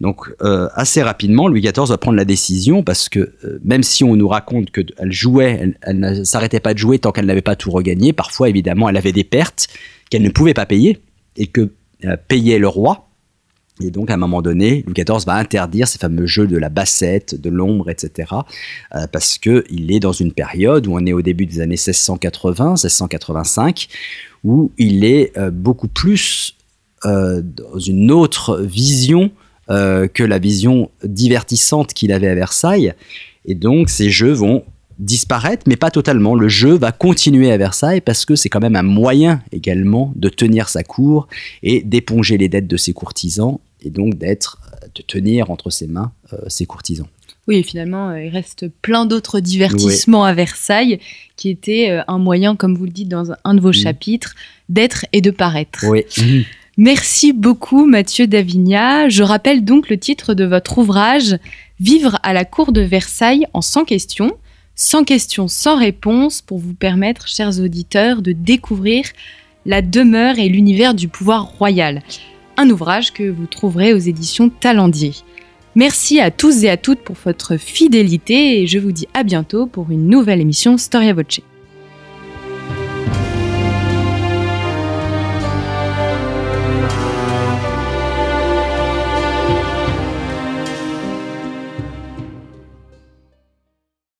[0.00, 4.02] Donc euh, assez rapidement, Louis XIV va prendre la décision parce que euh, même si
[4.02, 7.56] on nous raconte qu'elle jouait, elle, ne s'arrêtait pas de jouer tant qu'elle n'avait pas
[7.56, 8.14] tout regagné.
[8.14, 9.68] Parfois, évidemment, elle avait des pertes
[10.08, 11.00] qu'elle ne pouvait pas payer
[11.36, 11.70] et que
[12.04, 13.08] euh, payait le roi.
[13.82, 16.68] Et donc, à un moment donné, Louis XIV va interdire ces fameux jeux de la
[16.68, 18.28] bassette, de l'ombre, etc.
[19.10, 23.88] parce qu'il est dans une période où on est au début des années 1680, 1685,
[24.44, 26.56] où il est beaucoup plus
[27.02, 29.30] dans une autre vision
[29.70, 32.92] euh, que la vision divertissante qu'il avait à Versailles.
[33.44, 34.64] Et donc ces jeux vont
[34.98, 36.34] disparaître, mais pas totalement.
[36.34, 40.28] Le jeu va continuer à Versailles parce que c'est quand même un moyen également de
[40.28, 41.28] tenir sa cour
[41.62, 44.58] et d'éponger les dettes de ses courtisans et donc d'être,
[44.94, 47.06] de tenir entre ses mains euh, ses courtisans.
[47.46, 50.98] Oui, et finalement, euh, il reste plein d'autres divertissements à Versailles
[51.36, 54.34] qui étaient un moyen, comme vous le dites dans un de vos chapitres,
[54.68, 55.84] d'être et de paraître.
[55.88, 56.04] Oui.
[56.76, 59.08] Merci beaucoup Mathieu Davigna.
[59.08, 61.36] Je rappelle donc le titre de votre ouvrage
[61.80, 64.32] Vivre à la cour de Versailles en 100 questions.
[64.76, 69.04] 100 questions sans réponse pour vous permettre, chers auditeurs, de découvrir
[69.66, 72.02] la demeure et l'univers du pouvoir royal.
[72.56, 75.12] Un ouvrage que vous trouverez aux éditions Talendier.
[75.74, 79.66] Merci à tous et à toutes pour votre fidélité et je vous dis à bientôt
[79.66, 81.40] pour une nouvelle émission Storia Voce.